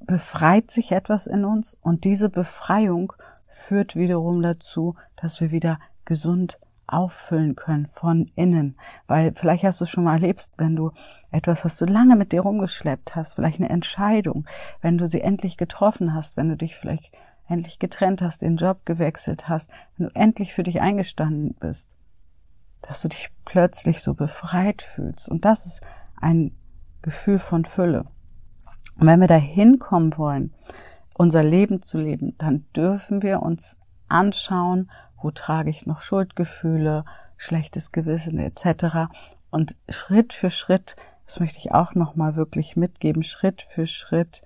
befreit 0.00 0.70
sich 0.70 0.92
etwas 0.92 1.26
in 1.26 1.44
uns 1.44 1.76
und 1.80 2.04
diese 2.04 2.28
Befreiung 2.28 3.12
führt 3.46 3.96
wiederum 3.96 4.42
dazu, 4.42 4.94
dass 5.16 5.40
wir 5.40 5.50
wieder 5.50 5.80
gesund 6.04 6.58
auffüllen 6.86 7.56
können 7.56 7.88
von 7.92 8.30
innen. 8.34 8.76
Weil 9.06 9.32
vielleicht 9.34 9.64
hast 9.64 9.80
du 9.80 9.84
es 9.84 9.90
schon 9.90 10.04
mal 10.04 10.14
erlebt, 10.14 10.50
wenn 10.56 10.76
du 10.76 10.92
etwas, 11.30 11.64
was 11.64 11.76
du 11.76 11.84
lange 11.84 12.16
mit 12.16 12.32
dir 12.32 12.42
rumgeschleppt 12.42 13.16
hast, 13.16 13.34
vielleicht 13.34 13.60
eine 13.60 13.70
Entscheidung, 13.70 14.46
wenn 14.80 14.98
du 14.98 15.06
sie 15.06 15.20
endlich 15.20 15.56
getroffen 15.56 16.14
hast, 16.14 16.36
wenn 16.36 16.48
du 16.48 16.56
dich 16.56 16.76
vielleicht 16.76 17.12
endlich 17.48 17.78
getrennt 17.78 18.22
hast, 18.22 18.42
den 18.42 18.56
Job 18.56 18.84
gewechselt 18.84 19.48
hast, 19.48 19.70
wenn 19.96 20.08
du 20.08 20.14
endlich 20.14 20.52
für 20.52 20.62
dich 20.62 20.80
eingestanden 20.80 21.54
bist, 21.58 21.88
dass 22.82 23.02
du 23.02 23.08
dich 23.08 23.30
plötzlich 23.44 24.02
so 24.02 24.14
befreit 24.14 24.82
fühlst. 24.82 25.28
Und 25.28 25.44
das 25.44 25.66
ist 25.66 25.80
ein 26.20 26.56
Gefühl 27.02 27.38
von 27.38 27.64
Fülle. 27.64 28.04
Und 28.98 29.06
wenn 29.06 29.20
wir 29.20 29.28
da 29.28 29.36
hinkommen 29.36 30.16
wollen, 30.16 30.54
unser 31.14 31.42
Leben 31.42 31.82
zu 31.82 31.98
leben, 31.98 32.36
dann 32.38 32.66
dürfen 32.74 33.22
wir 33.22 33.42
uns 33.42 33.78
anschauen, 34.08 34.90
wo 35.20 35.30
trage 35.30 35.70
ich 35.70 35.86
noch 35.86 36.00
Schuldgefühle, 36.00 37.04
schlechtes 37.36 37.92
Gewissen 37.92 38.38
etc. 38.38 39.10
Und 39.50 39.76
Schritt 39.88 40.32
für 40.32 40.50
Schritt, 40.50 40.96
das 41.26 41.40
möchte 41.40 41.58
ich 41.58 41.72
auch 41.72 41.94
nochmal 41.94 42.36
wirklich 42.36 42.76
mitgeben, 42.76 43.22
Schritt 43.22 43.62
für 43.62 43.86
Schritt 43.86 44.42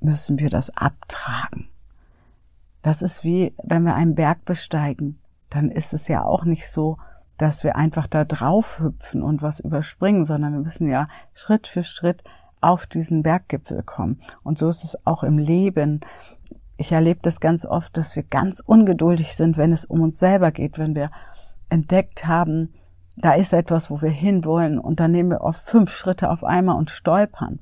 müssen 0.00 0.38
wir 0.38 0.50
das 0.50 0.70
abtragen. 0.76 1.68
Das 2.82 3.02
ist 3.02 3.24
wie, 3.24 3.52
wenn 3.62 3.82
wir 3.82 3.94
einen 3.94 4.14
Berg 4.14 4.44
besteigen, 4.44 5.18
dann 5.50 5.70
ist 5.70 5.92
es 5.92 6.08
ja 6.08 6.24
auch 6.24 6.44
nicht 6.44 6.70
so, 6.70 6.98
dass 7.36 7.64
wir 7.64 7.76
einfach 7.76 8.06
da 8.06 8.24
drauf 8.24 8.80
hüpfen 8.80 9.22
und 9.22 9.42
was 9.42 9.60
überspringen, 9.60 10.24
sondern 10.24 10.52
wir 10.52 10.60
müssen 10.60 10.88
ja 10.88 11.08
Schritt 11.32 11.66
für 11.66 11.82
Schritt 11.82 12.22
auf 12.60 12.86
diesen 12.86 13.22
Berggipfel 13.22 13.82
kommen. 13.82 14.18
Und 14.42 14.58
so 14.58 14.68
ist 14.68 14.84
es 14.84 15.06
auch 15.06 15.22
im 15.22 15.38
Leben. 15.38 16.00
Ich 16.78 16.92
erlebe 16.92 17.20
das 17.22 17.40
ganz 17.40 17.66
oft, 17.66 17.96
dass 17.96 18.16
wir 18.16 18.22
ganz 18.22 18.60
ungeduldig 18.60 19.34
sind, 19.34 19.56
wenn 19.56 19.72
es 19.72 19.84
um 19.84 20.00
uns 20.00 20.18
selber 20.18 20.52
geht, 20.52 20.78
wenn 20.78 20.94
wir 20.94 21.10
entdeckt 21.68 22.26
haben, 22.26 22.72
da 23.16 23.32
ist 23.32 23.52
etwas, 23.52 23.90
wo 23.90 24.00
wir 24.00 24.10
hinwollen 24.10 24.78
und 24.78 25.00
dann 25.00 25.10
nehmen 25.10 25.30
wir 25.30 25.40
oft 25.40 25.60
fünf 25.60 25.90
Schritte 25.90 26.30
auf 26.30 26.44
einmal 26.44 26.76
und 26.76 26.90
stolpern. 26.90 27.58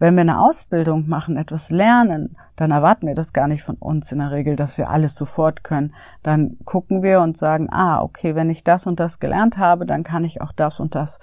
Wenn 0.00 0.14
wir 0.14 0.22
eine 0.22 0.40
Ausbildung 0.40 1.08
machen, 1.08 1.36
etwas 1.36 1.70
lernen, 1.70 2.36
dann 2.56 2.72
erwarten 2.72 3.06
wir 3.06 3.14
das 3.14 3.32
gar 3.32 3.46
nicht 3.46 3.62
von 3.62 3.76
uns 3.76 4.10
in 4.10 4.18
der 4.18 4.32
Regel, 4.32 4.56
dass 4.56 4.76
wir 4.76 4.90
alles 4.90 5.14
sofort 5.14 5.62
können. 5.62 5.94
Dann 6.24 6.56
gucken 6.64 7.02
wir 7.02 7.20
und 7.20 7.36
sagen, 7.36 7.68
ah, 7.70 8.02
okay, 8.02 8.34
wenn 8.34 8.50
ich 8.50 8.64
das 8.64 8.86
und 8.86 8.98
das 8.98 9.20
gelernt 9.20 9.56
habe, 9.56 9.86
dann 9.86 10.02
kann 10.02 10.24
ich 10.24 10.40
auch 10.40 10.52
das 10.52 10.80
und 10.80 10.96
das 10.96 11.20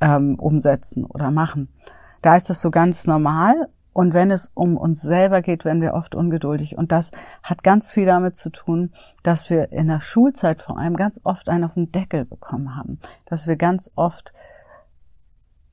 ähm, 0.00 0.38
umsetzen 0.38 1.04
oder 1.04 1.30
machen. 1.30 1.68
Da 2.22 2.34
ist 2.34 2.50
das 2.50 2.60
so 2.60 2.70
ganz 2.70 3.06
normal. 3.06 3.68
Und 3.98 4.14
wenn 4.14 4.30
es 4.30 4.52
um 4.54 4.76
uns 4.76 5.02
selber 5.02 5.42
geht, 5.42 5.64
werden 5.64 5.82
wir 5.82 5.92
oft 5.92 6.14
ungeduldig. 6.14 6.78
Und 6.78 6.92
das 6.92 7.10
hat 7.42 7.64
ganz 7.64 7.92
viel 7.92 8.06
damit 8.06 8.36
zu 8.36 8.48
tun, 8.48 8.92
dass 9.24 9.50
wir 9.50 9.72
in 9.72 9.88
der 9.88 10.00
Schulzeit 10.00 10.62
vor 10.62 10.78
allem 10.78 10.94
ganz 10.94 11.20
oft 11.24 11.48
einen 11.48 11.64
auf 11.64 11.74
den 11.74 11.90
Deckel 11.90 12.24
bekommen 12.24 12.76
haben. 12.76 13.00
Dass 13.26 13.48
wir 13.48 13.56
ganz 13.56 13.90
oft 13.96 14.32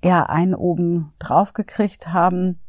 eher 0.01 0.32
einen 0.32 0.55
oben 0.55 1.13
drauf 1.20 1.53
gekriegt 1.53 2.13
haben, 2.13 2.60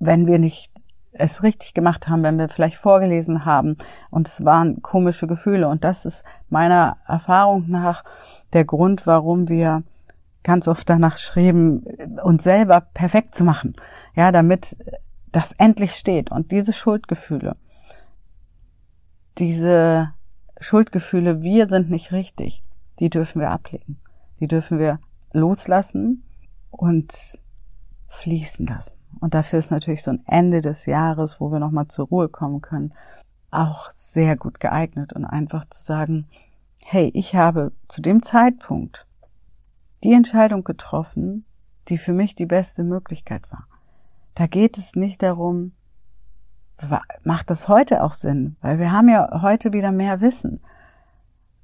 wenn 0.00 0.26
wir 0.26 0.40
nicht 0.40 0.72
es 1.12 1.44
richtig 1.44 1.72
gemacht 1.72 2.08
haben, 2.08 2.24
wenn 2.24 2.36
wir 2.36 2.48
vielleicht 2.48 2.78
vorgelesen 2.78 3.44
haben 3.44 3.76
und 4.10 4.26
es 4.26 4.44
waren 4.44 4.82
komische 4.82 5.28
Gefühle. 5.28 5.68
Und 5.68 5.84
das 5.84 6.06
ist 6.06 6.24
meiner 6.48 6.96
Erfahrung 7.06 7.66
nach 7.68 8.02
der 8.52 8.64
Grund, 8.64 9.06
warum 9.06 9.48
wir 9.48 9.84
ganz 10.44 10.68
oft 10.68 10.88
danach 10.90 11.18
schreiben, 11.18 11.84
uns 12.22 12.44
selber 12.44 12.80
perfekt 12.80 13.34
zu 13.34 13.44
machen. 13.44 13.74
Ja, 14.14 14.32
damit 14.32 14.76
das 15.32 15.52
endlich 15.52 15.92
steht. 15.92 16.30
Und 16.30 16.52
diese 16.52 16.72
Schuldgefühle, 16.72 17.56
diese 19.38 20.12
Schuldgefühle, 20.60 21.42
wir 21.42 21.68
sind 21.68 21.90
nicht 21.90 22.12
richtig, 22.12 22.62
die 23.00 23.10
dürfen 23.10 23.40
wir 23.40 23.50
ablegen. 23.50 23.98
Die 24.40 24.46
dürfen 24.46 24.78
wir 24.78 25.00
loslassen 25.32 26.24
und 26.70 27.40
fließen 28.08 28.66
lassen. 28.66 28.96
Und 29.20 29.34
dafür 29.34 29.58
ist 29.58 29.70
natürlich 29.70 30.02
so 30.02 30.12
ein 30.12 30.22
Ende 30.26 30.60
des 30.60 30.86
Jahres, 30.86 31.40
wo 31.40 31.50
wir 31.50 31.58
nochmal 31.58 31.88
zur 31.88 32.06
Ruhe 32.06 32.28
kommen 32.28 32.60
können, 32.60 32.92
auch 33.50 33.90
sehr 33.94 34.36
gut 34.36 34.60
geeignet 34.60 35.12
und 35.12 35.24
einfach 35.24 35.66
zu 35.66 35.82
sagen, 35.82 36.26
hey, 36.78 37.10
ich 37.14 37.34
habe 37.34 37.72
zu 37.88 38.02
dem 38.02 38.22
Zeitpunkt 38.22 39.06
die 40.02 40.12
Entscheidung 40.12 40.64
getroffen, 40.64 41.44
die 41.88 41.98
für 41.98 42.12
mich 42.12 42.34
die 42.34 42.46
beste 42.46 42.84
Möglichkeit 42.84 43.50
war. 43.50 43.66
Da 44.34 44.46
geht 44.46 44.78
es 44.78 44.96
nicht 44.96 45.22
darum, 45.22 45.72
macht 47.22 47.50
das 47.50 47.68
heute 47.68 48.02
auch 48.02 48.12
Sinn, 48.12 48.56
weil 48.60 48.78
wir 48.78 48.92
haben 48.92 49.08
ja 49.08 49.42
heute 49.42 49.72
wieder 49.72 49.92
mehr 49.92 50.20
Wissen. 50.20 50.60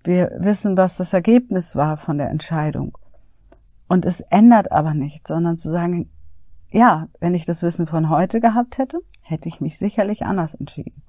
Wir 0.05 0.31
wissen, 0.39 0.77
was 0.77 0.97
das 0.97 1.13
Ergebnis 1.13 1.77
war 1.77 1.97
von 1.97 2.17
der 2.17 2.31
Entscheidung. 2.31 2.97
Und 3.89 4.05
es 4.05 4.21
ändert 4.21 4.71
aber 4.73 4.95
nichts, 4.95 5.29
sondern 5.29 5.59
zu 5.59 5.71
sagen, 5.71 6.09
ja, 6.71 7.09
wenn 7.19 7.35
ich 7.35 7.45
das 7.45 7.63
Wissen 7.63 7.87
von 7.87 8.09
heute 8.09 8.41
gehabt 8.41 8.79
hätte, 8.79 9.01
hätte 9.21 9.49
ich 9.49 9.61
mich 9.61 9.77
sicherlich 9.77 10.25
anders 10.25 10.55
entschieden. 10.55 11.03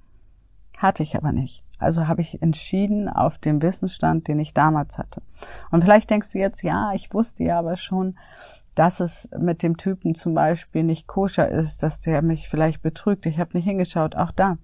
Hatte 0.77 1.03
ich 1.03 1.15
aber 1.15 1.31
nicht. 1.31 1.63
Also 1.77 2.07
habe 2.07 2.21
ich 2.21 2.41
entschieden 2.41 3.07
auf 3.07 3.37
dem 3.37 3.61
Wissensstand, 3.61 4.27
den 4.27 4.39
ich 4.39 4.53
damals 4.53 4.97
hatte. 4.97 5.21
Und 5.69 5.83
vielleicht 5.83 6.09
denkst 6.09 6.31
du 6.31 6.39
jetzt, 6.39 6.63
ja, 6.63 6.91
ich 6.93 7.13
wusste 7.13 7.43
ja 7.43 7.59
aber 7.59 7.77
schon, 7.77 8.17
dass 8.75 8.99
es 8.99 9.29
mit 9.37 9.63
dem 9.63 9.77
Typen 9.77 10.15
zum 10.15 10.33
Beispiel 10.33 10.83
nicht 10.83 11.07
koscher 11.07 11.49
ist, 11.49 11.83
dass 11.83 11.99
der 11.99 12.21
mich 12.21 12.47
vielleicht 12.47 12.81
betrügt. 12.81 13.25
Ich 13.25 13.39
habe 13.39 13.57
nicht 13.57 13.65
hingeschaut. 13.65 14.15
Auch 14.15 14.31
da. 14.31 14.57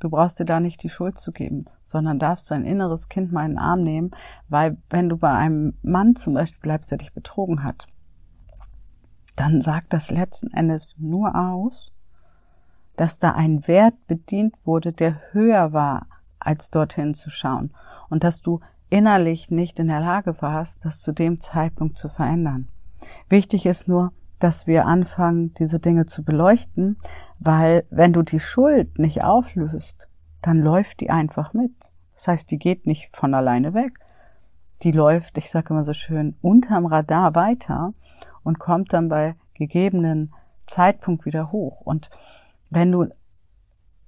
Du 0.00 0.10
brauchst 0.10 0.40
dir 0.40 0.44
da 0.44 0.60
nicht 0.60 0.82
die 0.82 0.90
Schuld 0.90 1.18
zu 1.18 1.32
geben, 1.32 1.66
sondern 1.84 2.18
darfst 2.18 2.50
dein 2.50 2.64
inneres 2.64 3.08
Kind 3.08 3.32
mal 3.32 3.44
in 3.44 3.52
den 3.52 3.58
Arm 3.58 3.82
nehmen, 3.84 4.10
weil 4.48 4.76
wenn 4.90 5.08
du 5.08 5.16
bei 5.16 5.32
einem 5.32 5.74
Mann 5.82 6.16
zum 6.16 6.34
Beispiel 6.34 6.60
bleibst, 6.60 6.90
der 6.90 6.98
dich 6.98 7.14
betrogen 7.14 7.62
hat, 7.62 7.86
dann 9.36 9.60
sagt 9.60 9.92
das 9.92 10.10
letzten 10.10 10.48
Endes 10.48 10.94
nur 10.98 11.34
aus, 11.34 11.92
dass 12.96 13.18
da 13.18 13.32
ein 13.32 13.66
Wert 13.66 13.94
bedient 14.06 14.54
wurde, 14.64 14.92
der 14.92 15.20
höher 15.32 15.72
war, 15.72 16.06
als 16.38 16.70
dorthin 16.70 17.14
zu 17.14 17.30
schauen 17.30 17.72
und 18.10 18.24
dass 18.24 18.42
du 18.42 18.60
innerlich 18.90 19.50
nicht 19.50 19.78
in 19.78 19.88
der 19.88 20.00
Lage 20.00 20.40
warst, 20.40 20.84
das 20.84 21.00
zu 21.00 21.12
dem 21.12 21.40
Zeitpunkt 21.40 21.98
zu 21.98 22.08
verändern. 22.08 22.68
Wichtig 23.28 23.66
ist 23.66 23.88
nur, 23.88 24.12
dass 24.38 24.66
wir 24.66 24.86
anfangen, 24.86 25.54
diese 25.54 25.78
Dinge 25.78 26.06
zu 26.06 26.24
beleuchten, 26.24 26.96
weil 27.38 27.86
wenn 27.90 28.12
du 28.12 28.22
die 28.22 28.40
Schuld 28.40 28.98
nicht 28.98 29.24
auflöst, 29.24 30.08
dann 30.42 30.58
läuft 30.58 31.00
die 31.00 31.10
einfach 31.10 31.54
mit. 31.54 31.72
Das 32.14 32.28
heißt, 32.28 32.50
die 32.50 32.58
geht 32.58 32.86
nicht 32.86 33.14
von 33.16 33.34
alleine 33.34 33.74
weg. 33.74 33.98
Die 34.82 34.92
läuft, 34.92 35.38
ich 35.38 35.50
sage 35.50 35.70
immer 35.70 35.84
so 35.84 35.94
schön, 35.94 36.36
unterm 36.42 36.86
Radar 36.86 37.34
weiter 37.34 37.94
und 38.42 38.58
kommt 38.58 38.92
dann 38.92 39.08
bei 39.08 39.34
gegebenen 39.54 40.32
Zeitpunkt 40.66 41.24
wieder 41.24 41.52
hoch. 41.52 41.80
Und 41.80 42.10
wenn 42.70 42.92
du 42.92 43.06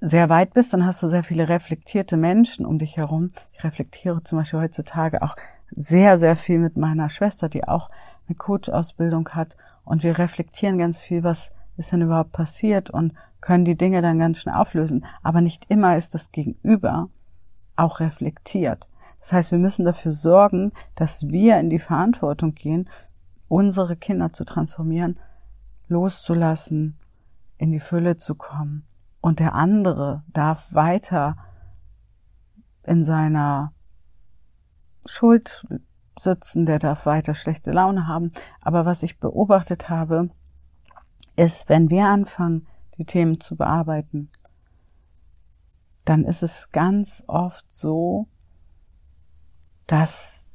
sehr 0.01 0.29
weit 0.29 0.53
bist, 0.53 0.73
dann 0.73 0.85
hast 0.85 1.03
du 1.03 1.09
sehr 1.09 1.25
viele 1.25 1.49
reflektierte 1.49 2.17
Menschen 2.17 2.67
um 2.67 2.79
dich 2.79 2.97
herum. 2.97 3.31
Ich 3.53 3.65
reflektiere 3.65 4.23
zum 4.23 4.39
Beispiel 4.39 4.61
heutzutage 4.61 5.23
auch 5.23 5.37
sehr, 5.71 6.19
sehr 6.19 6.37
viel 6.37 6.59
mit 6.59 6.77
meiner 6.77 7.09
Schwester, 7.09 7.49
die 7.49 7.67
auch 7.67 7.91
eine 8.29 8.37
Coach-Ausbildung 8.37 9.29
hat. 9.31 9.57
Und 9.85 10.03
wir 10.03 10.19
reflektieren 10.19 10.79
ganz 10.79 11.01
viel, 11.01 11.23
was 11.23 11.53
ist 11.77 11.93
denn 11.93 12.03
überhaupt 12.03 12.33
passiert 12.33 12.91
und 12.91 13.13
können 13.41 13.65
die 13.65 13.77
Dinge 13.77 14.03
dann 14.03 14.19
ganz 14.19 14.41
schnell 14.41 14.55
auflösen. 14.55 15.05
Aber 15.23 15.41
nicht 15.41 15.67
immer 15.69 15.97
ist 15.97 16.15
das 16.15 16.33
Gegenüber 16.33 17.09
auch 17.77 18.01
reflektiert. 18.01 18.89
Das 19.21 19.33
heißt, 19.33 19.53
wir 19.53 19.59
müssen 19.59 19.85
dafür 19.85 20.13
sorgen, 20.13 20.73
dass 20.95 21.29
wir 21.29 21.59
in 21.59 21.71
die 21.71 21.79
Verantwortung 21.79 22.55
gehen, 22.55 22.89
unsere 23.49 23.97
Kinder 23.97 24.33
zu 24.33 24.45
transformieren, 24.45 25.21
loszulassen, 25.89 26.99
in 27.59 27.71
die 27.71 27.81
Fülle 27.81 28.17
zu 28.17 28.35
kommen. 28.35 28.87
Und 29.21 29.41
der 29.41 29.55
andere 29.55 30.23
darf 30.33 30.75
weiter 30.75 31.37
in 32.85 33.05
seiner 33.05 33.73
Schuld 35.07 35.67
sitzen, 36.19 36.67
der 36.67 36.79
darf 36.79 37.07
weiter 37.07 37.35
schlechte 37.35 37.73
Laune 37.73 38.07
haben. 38.07 38.33
Aber 38.61 38.87
was 38.87 39.03
ich 39.03 39.19
beobachtet 39.19 39.89
habe, 39.89 40.31
ist, 41.37 41.69
wenn 41.69 41.91
wir 41.91 42.07
anfangen, 42.07 42.67
die 42.99 43.05
Themen 43.05 43.41
zu 43.41 43.57
bearbeiten, 43.57 44.31
dann 46.05 46.25
ist 46.25 46.43
es 46.43 46.71
ganz 46.71 47.25
oft 47.27 47.75
so, 47.75 48.27
dass 49.87 50.49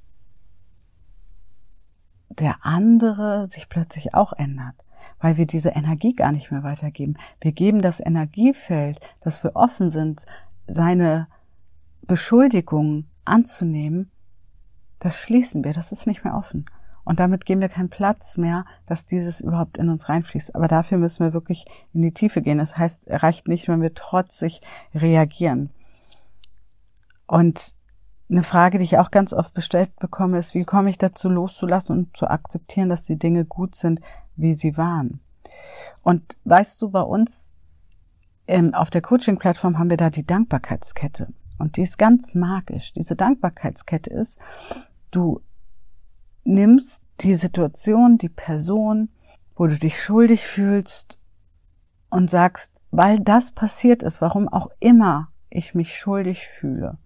der 2.29 2.65
andere 2.65 3.47
sich 3.49 3.69
plötzlich 3.69 4.13
auch 4.13 4.33
ändert, 4.33 4.75
weil 5.19 5.37
wir 5.37 5.45
diese 5.45 5.69
Energie 5.69 6.13
gar 6.13 6.31
nicht 6.31 6.51
mehr 6.51 6.63
weitergeben. 6.63 7.17
Wir 7.41 7.51
geben 7.51 7.81
das 7.81 7.99
Energiefeld, 7.99 8.99
dass 9.19 9.43
wir 9.43 9.55
offen 9.55 9.89
sind, 9.89 10.25
seine 10.67 11.27
Beschuldigungen 12.07 13.09
anzunehmen, 13.25 14.09
das 15.01 15.19
schließen 15.19 15.63
wir, 15.63 15.73
das 15.73 15.91
ist 15.91 16.07
nicht 16.07 16.23
mehr 16.23 16.35
offen. 16.35 16.65
Und 17.03 17.19
damit 17.19 17.45
geben 17.45 17.61
wir 17.61 17.69
keinen 17.69 17.89
Platz 17.89 18.37
mehr, 18.37 18.65
dass 18.85 19.07
dieses 19.07 19.41
überhaupt 19.41 19.77
in 19.77 19.89
uns 19.89 20.07
reinfließt. 20.07 20.55
Aber 20.55 20.67
dafür 20.67 20.99
müssen 20.99 21.25
wir 21.25 21.33
wirklich 21.33 21.65
in 21.93 22.03
die 22.03 22.13
Tiefe 22.13 22.43
gehen. 22.43 22.59
Das 22.59 22.77
heißt, 22.77 23.05
reicht 23.09 23.47
nicht, 23.47 23.67
wenn 23.67 23.81
wir 23.81 23.95
trotzig 23.95 24.61
reagieren. 24.93 25.71
Und 27.25 27.73
eine 28.29 28.43
Frage, 28.43 28.77
die 28.77 28.83
ich 28.83 28.99
auch 28.99 29.09
ganz 29.09 29.33
oft 29.33 29.53
bestellt 29.55 29.95
bekomme, 29.99 30.37
ist, 30.37 30.53
wie 30.53 30.63
komme 30.63 30.91
ich 30.91 30.99
dazu 30.99 31.27
loszulassen 31.27 31.97
und 31.97 32.15
zu 32.15 32.27
akzeptieren, 32.27 32.89
dass 32.89 33.03
die 33.03 33.17
Dinge 33.17 33.45
gut 33.45 33.73
sind, 33.73 33.99
wie 34.35 34.53
sie 34.53 34.77
waren? 34.77 35.19
Und 36.03 36.37
weißt 36.45 36.79
du, 36.81 36.91
bei 36.91 37.01
uns 37.01 37.51
ähm, 38.47 38.75
auf 38.75 38.91
der 38.91 39.01
Coaching-Plattform 39.01 39.79
haben 39.79 39.89
wir 39.89 39.97
da 39.97 40.11
die 40.11 40.25
Dankbarkeitskette. 40.25 41.29
Und 41.57 41.77
die 41.77 41.81
ist 41.83 41.97
ganz 41.97 42.35
magisch. 42.35 42.93
Diese 42.93 43.15
Dankbarkeitskette 43.15 44.09
ist, 44.09 44.39
du 45.11 45.41
nimmst 46.43 47.03
die 47.21 47.35
Situation, 47.35 48.17
die 48.17 48.29
Person, 48.29 49.09
wo 49.55 49.67
du 49.67 49.77
dich 49.77 50.01
schuldig 50.01 50.45
fühlst 50.45 51.19
und 52.09 52.29
sagst, 52.29 52.81
weil 52.89 53.19
das 53.19 53.51
passiert 53.51 54.03
ist, 54.03 54.21
warum 54.21 54.47
auch 54.47 54.69
immer 54.79 55.29
ich 55.49 55.75
mich 55.75 55.95
schuldig 55.97 56.47
fühle, 56.47 56.97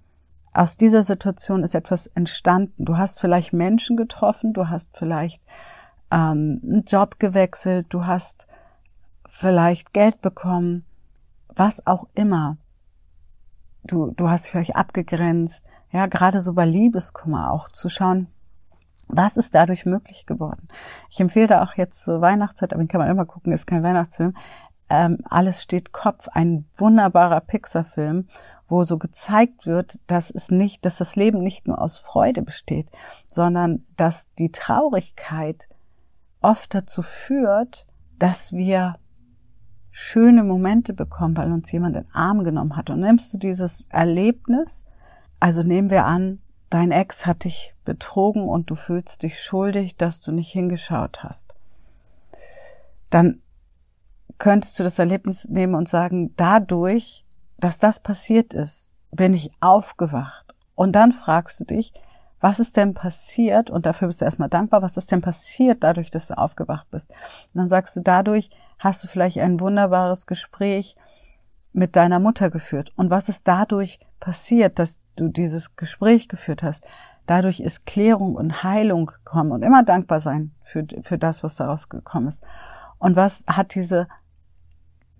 aus 0.56 0.78
dieser 0.78 1.04
Situation 1.04 1.63
ist 1.63 1.76
etwas 1.76 2.08
entstanden. 2.08 2.86
Du 2.86 2.98
hast 2.98 3.20
vielleicht 3.20 3.52
Menschen 3.52 3.98
getroffen, 3.98 4.54
du 4.54 4.70
hast 4.70 4.98
vielleicht 4.98 5.41
ähm, 6.12 6.62
einen 6.63 6.84
Job 6.88 7.20
gewechselt, 7.20 7.88
du 7.89 8.06
hast 8.06 8.48
vielleicht 9.28 9.91
Geld 9.91 10.22
bekommen, 10.22 10.86
was 11.50 11.86
auch 11.86 12.08
immer. 12.13 12.58
Du, 13.88 14.12
du 14.12 14.30
hast 14.30 14.48
vielleicht 14.48 14.76
abgegrenzt, 14.76 15.65
ja, 15.91 16.08
gerade 16.08 16.41
so 16.41 16.54
bei 16.54 16.65
Liebeskummer 16.65 17.52
auch 17.52 17.69
zu 17.69 17.88
schauen, 17.89 18.28
was 19.08 19.38
ist 19.38 19.54
dadurch 19.54 19.86
möglich 19.86 20.26
geworden? 20.26 20.67
Ich 21.12 21.19
empfehle 21.19 21.48
da 21.48 21.63
auch 21.63 21.76
jetzt 21.76 22.04
zur 22.04 22.21
Weihnachtszeit, 22.21 22.74
aber 22.74 22.82
den 22.82 22.88
kann 22.88 23.00
man 23.00 23.10
immer 23.10 23.26
gucken, 23.26 23.54
ist 23.54 23.67
kein 23.67 23.84
Weihnachtsfilm. 23.84 24.36
Ähm, 24.89 25.19
Alles 25.30 25.62
steht 25.62 25.91
Kopf, 25.91 26.28
ein 26.30 26.65
wunderbarer 26.76 27.41
Pixar-Film, 27.41 28.28
wo 28.67 28.84
so 28.84 28.98
gezeigt 28.98 29.67
wird, 29.67 30.00
dass 30.08 30.32
es 30.32 30.50
nicht, 30.50 30.86
dass 30.86 30.98
das 30.98 31.15
Leben 31.15 31.43
nicht 31.43 31.67
nur 31.67 31.80
aus 31.80 32.00
Freude 32.00 32.41
besteht, 32.41 32.89
sondern 33.30 33.86
dass 33.95 34.34
die 34.34 34.52
Traurigkeit 34.52 35.69
oft 36.41 36.74
dazu 36.74 37.04
führt, 37.04 37.86
dass 38.17 38.54
wir 38.54 38.95
schöne 39.97 40.43
Momente 40.43 40.93
bekommen, 40.93 41.38
weil 41.38 41.51
uns 41.51 41.71
jemand 41.71 41.95
in 41.95 42.03
den 42.03 42.13
Arm 42.13 42.43
genommen 42.43 42.75
hat. 42.75 42.89
Und 42.89 42.99
nimmst 42.99 43.34
du 43.34 43.38
dieses 43.38 43.86
Erlebnis, 43.89 44.84
also 45.39 45.63
nehmen 45.63 45.89
wir 45.89 46.05
an, 46.05 46.39
dein 46.69 46.91
Ex 46.91 47.25
hat 47.25 47.45
dich 47.45 47.73
betrogen 47.86 48.49
und 48.49 48.69
du 48.69 48.75
fühlst 48.75 49.23
dich 49.23 49.41
schuldig, 49.41 49.95
dass 49.95 50.19
du 50.19 50.31
nicht 50.31 50.51
hingeschaut 50.51 51.23
hast. 51.23 51.55
Dann 53.10 53.41
könntest 54.38 54.77
du 54.79 54.84
das 54.84 54.99
Erlebnis 54.99 55.47
nehmen 55.47 55.75
und 55.75 55.88
sagen, 55.88 56.34
dadurch 56.36 57.25
dass 57.58 57.79
das 57.79 57.99
passiert 57.99 58.53
ist, 58.53 58.91
bin 59.12 59.34
ich 59.34 59.51
aufgewacht. 59.62 60.53
Und 60.75 60.91
dann 60.93 61.12
fragst 61.12 61.60
du 61.60 61.63
dich, 61.63 61.93
was 62.45 62.60
ist 62.60 62.77
denn 62.77 62.93
passiert? 62.93 63.71
Und 63.71 63.88
dafür 63.88 64.08
bist 64.08 64.21
du 64.21 64.25
erstmal 64.25 64.49
dankbar, 64.49 64.84
was 64.84 64.97
ist 64.97 65.12
denn 65.12 65.21
passiert 65.21 65.84
dadurch, 65.84 66.12
dass 66.12 66.27
du 66.27 66.38
aufgewacht 66.38 66.86
bist? 66.91 67.10
Und 67.10 67.55
dann 67.55 67.67
sagst 67.67 67.95
du, 67.95 68.01
dadurch 68.01 68.51
hast 68.77 69.03
du 69.03 69.08
vielleicht 69.08 69.39
ein 69.39 69.60
wunderbares 69.60 70.27
Gespräch 70.27 70.95
mit 71.73 71.95
deiner 71.95 72.19
Mutter 72.19 72.51
geführt. 72.51 72.91
Und 72.97 73.10
was 73.10 73.29
ist 73.29 73.47
dadurch 73.47 73.99
passiert, 74.19 74.77
dass 74.77 74.99
du 75.15 75.27
dieses 75.29 75.75
Gespräch 75.75 76.29
geführt 76.29 76.62
hast? 76.62 76.84
Dadurch 77.25 77.62
ist 77.62 77.88
Klärung 77.88 78.36
und 78.36 78.62
Heilung 78.62 79.08
gekommen 79.08 79.51
und 79.51 79.63
immer 79.63 79.81
dankbar 79.81 80.19
sein 80.19 80.53
für, 80.63 80.86
für 81.01 81.17
das, 81.17 81.43
was 81.43 81.55
daraus 81.55 81.89
gekommen 81.89 82.27
ist. 82.27 82.43
Und 82.99 83.15
was 83.15 83.43
hat 83.47 83.73
diese 83.73 84.08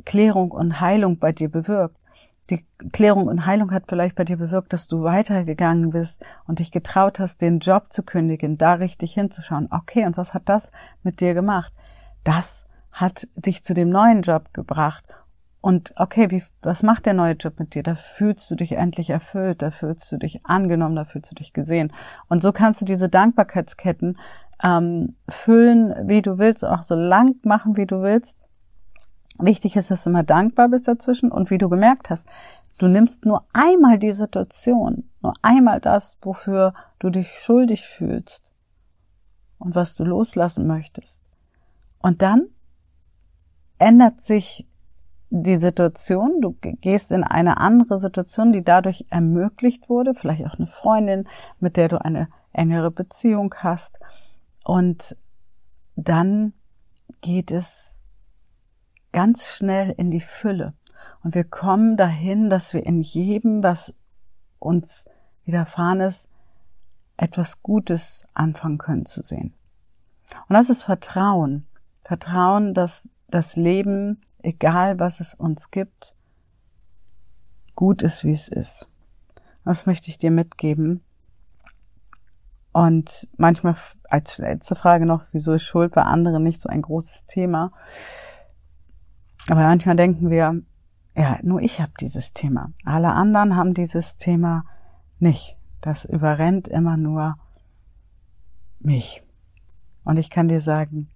Klärung 0.06 0.52
und 0.52 0.80
Heilung 0.80 1.18
bei 1.18 1.32
dir 1.32 1.50
bewirkt? 1.50 1.98
Die 2.50 2.66
Klärung 2.92 3.28
und 3.28 3.46
Heilung 3.46 3.72
hat 3.72 3.86
vielleicht 3.88 4.16
bei 4.16 4.24
dir 4.24 4.38
bewirkt, 4.38 4.74
dass 4.74 4.88
du 4.88 5.04
weitergegangen 5.04 5.90
bist 5.90 6.24
und 6.48 6.60
dich 6.60 6.72
getraut 6.72 7.20
hast, 7.20 7.42
den 7.42 7.60
Job 7.60 7.92
zu 7.92 8.04
kündigen, 8.04 8.58
da 8.58 8.74
richtig 8.74 9.14
hinzuschauen. 9.14 9.68
Okay, 9.72 10.06
und 10.06 10.18
was 10.18 10.34
hat 10.34 10.44
das 10.46 10.72
mit 11.04 11.22
dir 11.22 11.34
gemacht? 11.34 11.74
Das 12.24 12.66
hat 12.92 13.28
dich 13.36 13.64
zu 13.64 13.74
dem 13.74 13.90
neuen 13.90 14.22
Job 14.22 14.54
gebracht 14.54 15.04
und 15.66 15.96
okay, 15.96 16.30
wie, 16.30 16.44
was 16.62 16.84
macht 16.84 17.08
der 17.08 17.16
neue 17.16 17.34
Job 17.34 17.58
mit 17.58 17.74
dir? 17.74 17.82
Da 17.82 17.96
fühlst 17.96 18.52
du 18.52 18.56
dich 18.56 18.74
endlich 18.74 19.10
erfüllt, 19.10 19.64
da 19.64 19.72
fühlst 19.72 20.12
du 20.12 20.18
dich 20.18 20.46
angenommen, 20.46 20.96
da 20.96 21.06
fühlst 21.06 21.32
du 21.32 21.36
dich 21.36 21.54
gesehen. 21.54 21.92
Und 22.28 22.44
so 22.44 22.52
kannst 22.52 22.82
du 22.82 22.86
diese 22.86 23.10
Dankbarkeitsketten 23.10 24.20
ähm, 24.62 25.16
füllen, 25.28 26.08
wie 26.08 26.22
du 26.22 26.38
willst, 26.38 26.64
auch 26.64 26.84
so 26.84 26.94
lang 26.94 27.38
machen, 27.42 27.78
wie 27.78 27.88
du 27.88 28.04
willst. 28.04 28.38
Wichtig 29.38 29.76
ist, 29.76 29.92
dass 29.92 30.04
du 30.04 30.10
immer 30.10 30.24
dankbar 30.24 30.70
bist 30.70 30.88
dazwischen 30.88 31.32
und 31.32 31.50
wie 31.50 31.58
du 31.58 31.70
gemerkt 31.70 32.10
hast, 32.10 32.28
du 32.78 32.88
nimmst 32.88 33.26
nur 33.26 33.46
einmal 33.54 34.00
die 34.00 34.14
Situation, 34.14 35.10
nur 35.22 35.34
einmal 35.42 35.80
das, 35.82 36.18
wofür 36.22 36.74
du 37.00 37.10
dich 37.10 37.40
schuldig 37.40 37.86
fühlst 37.86 38.44
und 39.58 39.76
was 39.76 39.96
du 39.96 40.04
loslassen 40.04 40.68
möchtest. 40.68 41.22
Und 42.00 42.22
dann 42.22 42.48
ändert 43.78 44.22
sich 44.22 44.68
die 45.30 45.58
Situation, 45.58 46.40
du 46.40 46.56
gehst 46.62 47.12
in 47.12 47.24
eine 47.24 47.58
andere 47.58 47.98
Situation, 47.98 48.54
die 48.54 48.64
dadurch 48.64 49.06
ermöglicht 49.10 49.90
wurde, 49.90 50.14
vielleicht 50.14 50.46
auch 50.46 50.58
eine 50.58 50.68
Freundin, 50.68 51.28
mit 51.60 51.76
der 51.76 51.90
du 51.90 52.00
eine 52.00 52.30
engere 52.54 52.92
Beziehung 52.92 53.54
hast. 53.58 54.00
Und 54.64 55.18
dann 55.96 56.54
geht 57.22 57.52
es 57.52 58.02
ganz 59.16 59.48
schnell 59.48 59.92
in 59.96 60.12
die 60.12 60.20
Fülle. 60.20 60.74
Und 61.24 61.36
wir 61.36 61.46
kommen 61.46 61.96
dahin, 61.96 62.50
dass 62.50 62.74
wir 62.74 62.86
in 62.86 63.02
jedem, 63.02 63.64
was 63.64 63.94
uns 64.60 65.06
widerfahren 65.46 66.02
ist, 66.02 66.28
etwas 67.16 67.62
Gutes 67.62 68.26
anfangen 68.34 68.78
können 68.78 69.06
zu 69.06 69.24
sehen. 69.24 69.54
Und 70.50 70.54
das 70.56 70.70
ist 70.70 70.84
Vertrauen. 70.84 71.66
Vertrauen, 72.04 72.74
dass 72.74 73.10
das 73.30 73.56
Leben, 73.56 74.20
egal 74.40 75.00
was 75.00 75.22
es 75.22 75.34
uns 75.34 75.72
gibt, 75.72 76.14
gut 77.74 78.02
ist, 78.02 78.26
wie 78.26 78.34
es 78.34 78.50
ist. 78.50 78.90
Das 79.64 79.86
möchte 79.86 80.10
ich 80.10 80.18
dir 80.18 80.30
mitgeben. 80.30 81.02
Und 82.74 83.30
manchmal 83.38 83.78
als 84.10 84.40
letzte 84.40 84.76
Frage 84.76 85.06
noch, 85.06 85.24
wieso 85.32 85.54
ist 85.54 85.64
Schuld 85.64 85.94
bei 85.94 86.02
anderen 86.02 86.44
nicht 86.44 86.60
so 86.60 86.68
ein 86.68 86.82
großes 86.82 87.28
Thema? 87.28 87.72
Aber 89.50 89.62
manchmal 89.62 89.96
denken 89.96 90.30
wir, 90.30 90.62
ja, 91.16 91.40
nur 91.44 91.62
ich 91.62 91.80
habe 91.80 91.92
dieses 92.00 92.34
Thema. 92.34 92.72
Alle 92.84 93.14
anderen 93.14 93.56
haben 93.56 93.74
dieses 93.74 94.18
Thema 94.18 94.66
nicht. 95.20 95.58
Das 95.82 96.04
überrennt 96.06 96.68
immer 96.68 96.98
nur 96.98 97.38
mich. 98.80 99.24
Und 100.04 100.18
ich 100.18 100.30
kann 100.30 100.48
dir 100.48 100.60
sagen, 100.60 101.10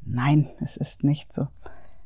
nein, 0.00 0.48
es 0.60 0.76
ist 0.76 1.04
nicht 1.04 1.32
so. 1.32 1.48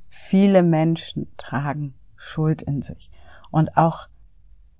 Viele 0.08 0.62
Menschen 0.62 1.28
tragen 1.36 1.94
Schuld 2.16 2.62
in 2.62 2.82
sich. 2.82 3.10
Und 3.50 3.76
auch 3.76 4.08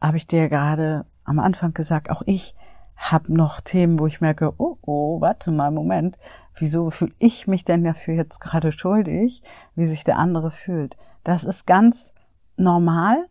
habe 0.00 0.16
ich 0.16 0.26
dir 0.26 0.48
gerade 0.48 1.06
am 1.24 1.38
Anfang 1.38 1.74
gesagt, 1.74 2.10
auch 2.10 2.22
ich 2.26 2.54
habe 2.96 3.32
noch 3.32 3.60
Themen, 3.60 3.98
wo 3.98 4.06
ich 4.06 4.20
merke, 4.20 4.54
oh, 4.58 4.78
oh, 4.82 5.20
warte 5.20 5.50
mal, 5.50 5.70
Moment, 5.70 6.18
wieso 6.56 6.90
fühle 6.90 7.14
ich 7.18 7.46
mich 7.46 7.64
denn 7.64 7.84
dafür 7.84 8.14
jetzt 8.14 8.40
gerade 8.40 8.72
schuldig, 8.72 9.42
wie 9.74 9.86
sich 9.86 10.04
der 10.04 10.18
andere 10.18 10.50
fühlt? 10.50 10.96
Das 11.24 11.44
ist 11.44 11.66
ganz 11.66 12.14
normal 12.56 13.26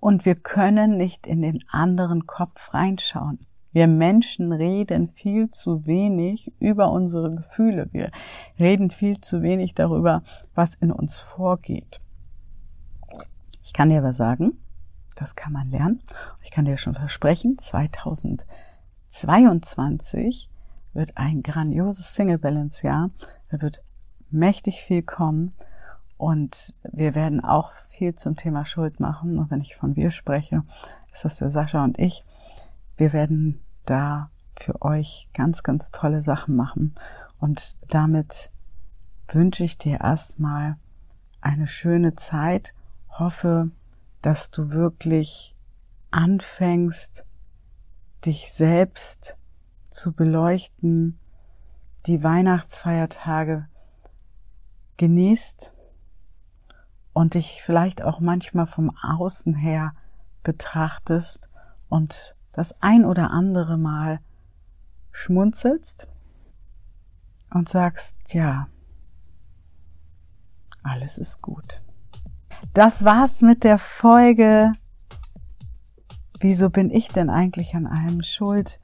und 0.00 0.24
wir 0.24 0.34
können 0.34 0.96
nicht 0.96 1.26
in 1.26 1.42
den 1.42 1.64
anderen 1.68 2.26
Kopf 2.26 2.74
reinschauen. 2.74 3.46
Wir 3.72 3.88
Menschen 3.88 4.52
reden 4.52 5.10
viel 5.10 5.50
zu 5.50 5.86
wenig 5.86 6.52
über 6.60 6.90
unsere 6.90 7.34
Gefühle. 7.34 7.88
Wir 7.92 8.10
reden 8.58 8.90
viel 8.90 9.20
zu 9.20 9.42
wenig 9.42 9.74
darüber, 9.74 10.22
was 10.54 10.74
in 10.74 10.90
uns 10.90 11.20
vorgeht. 11.20 12.00
Ich 13.62 13.72
kann 13.72 13.90
dir 13.90 13.98
aber 13.98 14.14
sagen, 14.14 14.58
das 15.16 15.34
kann 15.34 15.52
man 15.52 15.70
lernen. 15.70 16.02
Ich 16.42 16.50
kann 16.50 16.64
dir 16.64 16.76
schon 16.76 16.94
versprechen, 16.94 17.58
2000 17.58 18.46
22 19.16 20.50
wird 20.96 21.16
ein 21.16 21.42
grandioses 21.42 22.14
Single 22.14 22.38
Balance 22.38 22.86
Jahr. 22.86 23.10
Da 23.50 23.60
wird 23.60 23.82
mächtig 24.30 24.82
viel 24.82 25.02
kommen 25.02 25.50
und 26.16 26.74
wir 26.82 27.14
werden 27.14 27.44
auch 27.44 27.72
viel 27.90 28.14
zum 28.14 28.36
Thema 28.36 28.64
Schuld 28.64 29.00
machen. 29.00 29.38
Und 29.38 29.50
wenn 29.50 29.60
ich 29.60 29.76
von 29.76 29.96
wir 29.96 30.10
spreche, 30.10 30.62
ist 31.12 31.24
das 31.24 31.36
der 31.36 31.50
Sascha 31.50 31.84
und 31.84 31.98
ich. 31.98 32.24
Wir 32.96 33.12
werden 33.12 33.60
da 33.84 34.30
für 34.56 34.80
euch 34.82 35.28
ganz, 35.34 35.62
ganz 35.62 35.90
tolle 35.90 36.22
Sachen 36.22 36.56
machen. 36.56 36.94
Und 37.38 37.76
damit 37.88 38.50
wünsche 39.28 39.64
ich 39.64 39.76
dir 39.76 40.00
erstmal 40.00 40.76
eine 41.40 41.66
schöne 41.66 42.14
Zeit. 42.14 42.74
Hoffe, 43.10 43.70
dass 44.22 44.50
du 44.50 44.70
wirklich 44.70 45.54
anfängst, 46.10 47.26
dich 48.24 48.50
selbst 48.52 49.36
zu 49.90 50.12
beleuchten, 50.12 51.18
die 52.06 52.22
Weihnachtsfeiertage 52.22 53.68
genießt 54.96 55.72
und 57.12 57.34
dich 57.34 57.62
vielleicht 57.62 58.02
auch 58.02 58.20
manchmal 58.20 58.66
vom 58.66 58.96
Außen 58.96 59.54
her 59.54 59.94
betrachtest 60.42 61.48
und 61.88 62.36
das 62.52 62.80
ein 62.80 63.04
oder 63.04 63.30
andere 63.30 63.76
Mal 63.76 64.20
schmunzelst 65.10 66.08
und 67.50 67.68
sagst, 67.68 68.16
ja, 68.32 68.68
alles 70.82 71.18
ist 71.18 71.42
gut. 71.42 71.82
Das 72.74 73.04
war's 73.04 73.42
mit 73.42 73.64
der 73.64 73.78
Folge 73.78 74.72
wieso 76.40 76.70
bin 76.70 76.90
ich 76.90 77.08
denn 77.08 77.30
eigentlich 77.30 77.74
an 77.74 77.86
allem 77.86 78.22
schuld? 78.22 78.80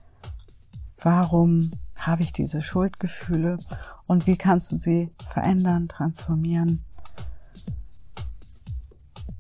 Warum 1.02 1.72
habe 1.96 2.22
ich 2.22 2.32
diese 2.32 2.62
Schuldgefühle? 2.62 3.58
Und 4.06 4.28
wie 4.28 4.36
kannst 4.36 4.70
du 4.70 4.76
sie 4.76 5.10
verändern, 5.28 5.88
transformieren? 5.88 6.84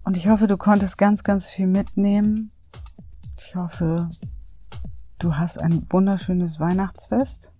Und 0.02 0.16
ich 0.16 0.28
hoffe, 0.28 0.48
du 0.48 0.56
konntest 0.56 0.98
ganz, 0.98 1.22
ganz 1.22 1.48
viel 1.48 1.68
mitnehmen. 1.68 2.50
Ich 3.38 3.54
hoffe, 3.54 4.10
du 5.20 5.36
hast 5.36 5.58
ein 5.58 5.86
wunderschönes 5.88 6.58
Weihnachtsfest. 6.58 7.52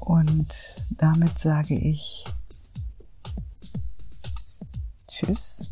Und 0.00 0.84
damit 0.90 1.38
sage 1.38 1.74
ich 1.74 2.24
Tschüss 5.08 5.70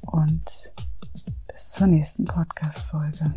und 0.00 0.72
zur 1.70 1.86
nächsten 1.86 2.24
Podcast-Folge. 2.24 3.34